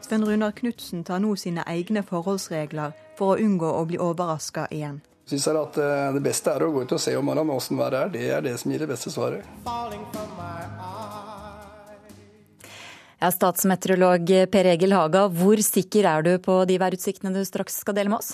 [0.00, 5.02] Sven Runar Knutsen tar nå sine egne forholdsregler for å unngå å bli overraska igjen.
[5.30, 7.78] Synes jeg at eh, Det beste er å gå ut og se om morgenen åssen
[7.78, 8.14] været er.
[8.16, 9.46] Det er det som gir det beste svaret.
[13.20, 17.94] Ja, Statsmeteorolog Per Egil Haga, hvor sikker er du på de værutsiktene du straks skal
[17.98, 18.32] dele med oss?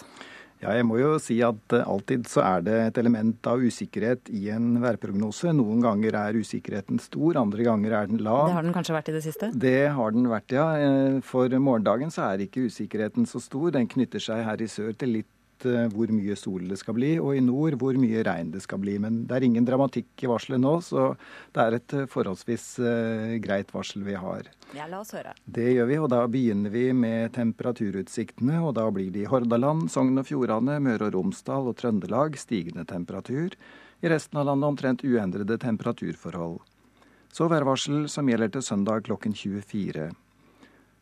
[0.63, 4.31] Ja, jeg må jo si at eh, alltid så er det et element av usikkerhet
[4.33, 5.53] i en værprognose.
[5.53, 8.47] Noen ganger er usikkerheten stor, andre ganger er den lav.
[8.49, 9.51] Det har den kanskje vært i det siste?
[9.53, 10.71] Det har den vært, ja.
[10.81, 13.69] Eh, for morgendagen så er ikke usikkerheten så stor.
[13.77, 15.33] Den knytter seg her i sør til litt
[15.65, 18.97] hvor mye sol det skal bli, og i nord hvor mye regn det skal bli.
[19.03, 21.09] Men det er ingen dramatikk i varselet nå, så
[21.57, 24.51] det er et eh, forholdsvis uh, greit varsel vi har.
[24.77, 25.33] Ja, la oss høre.
[25.45, 28.61] Det gjør vi, og da begynner vi med temperaturutsiktene.
[28.67, 32.87] Og da blir det i Hordaland, Sogn og Fjordane, Møre og Romsdal og Trøndelag stigende
[32.89, 33.57] temperatur.
[34.05, 36.61] I resten av landet omtrent uendrede temperaturforhold.
[37.33, 40.11] Så værvarsel som gjelder til søndag klokken 24.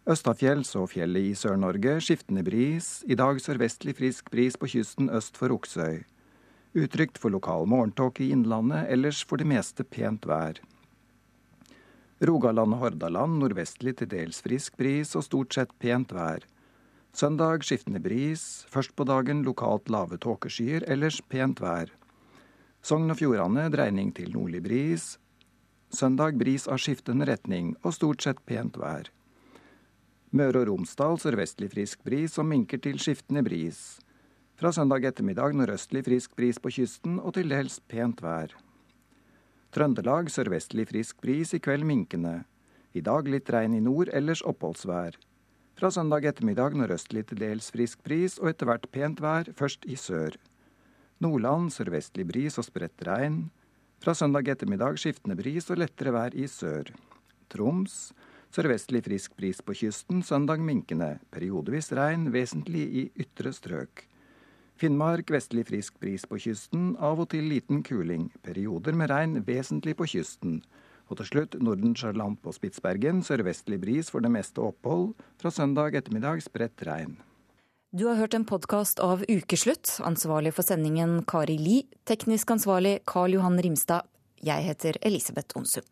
[0.05, 5.39] Østafjells og fjellet i Sør-Norge skiftende bris, i dag sørvestlig frisk bris på kysten øst
[5.41, 6.03] for Oksøy.
[6.77, 10.61] Utrygt for lokal morgentåke i innlandet, ellers for det meste pent vær.
[12.21, 16.45] Rogaland og Hordaland nordvestlig til dels frisk bris og stort sett pent vær.
[17.17, 21.89] Søndag skiftende bris, først på dagen lokalt lave tåkeskyer, ellers pent vær.
[22.85, 25.15] Sogn og Fjordane dreining til nordlig bris.
[25.89, 29.09] Søndag bris av skiftende retning og stort sett pent vær.
[30.35, 34.01] Møre og Romsdal sørvestlig frisk bris og minker til skiftende bris.
[34.59, 38.51] Fra søndag ettermiddag nordøstlig frisk bris på kysten og til dels pent vær.
[39.71, 42.41] Trøndelag sørvestlig frisk bris, i kveld minkende.
[42.99, 45.21] I dag litt regn i nord, ellers oppholdsvær.
[45.79, 49.95] Fra søndag ettermiddag nordøstlig til dels frisk bris og etter hvert pent vær, først i
[49.95, 50.35] sør.
[51.23, 53.45] Nordland sørvestlig bris og spredt regn.
[54.03, 56.91] Fra søndag ettermiddag skiftende bris og lettere vær i sør.
[57.55, 58.11] Troms
[58.55, 61.17] Sørvestlig frisk bris på kysten, søndag minkende.
[61.35, 64.05] Periodevis regn, vesentlig i ytre strøk.
[64.79, 68.29] Finnmark vestlig frisk bris på kysten, av og til liten kuling.
[68.47, 70.61] Perioder med regn vesentlig på kysten.
[71.11, 75.17] Og til slutt Nordensjøland på Spitsbergen, sørvestlig bris for det meste opphold.
[75.43, 77.17] Fra søndag ettermiddag spredt regn.
[77.91, 79.97] Du har hørt en podkast av Ukeslutt.
[80.07, 81.81] Ansvarlig for sendingen Kari Li.
[82.07, 84.07] Teknisk ansvarlig Karl Johan Rimstad.
[84.47, 85.87] Jeg heter Elisabeth Onsum.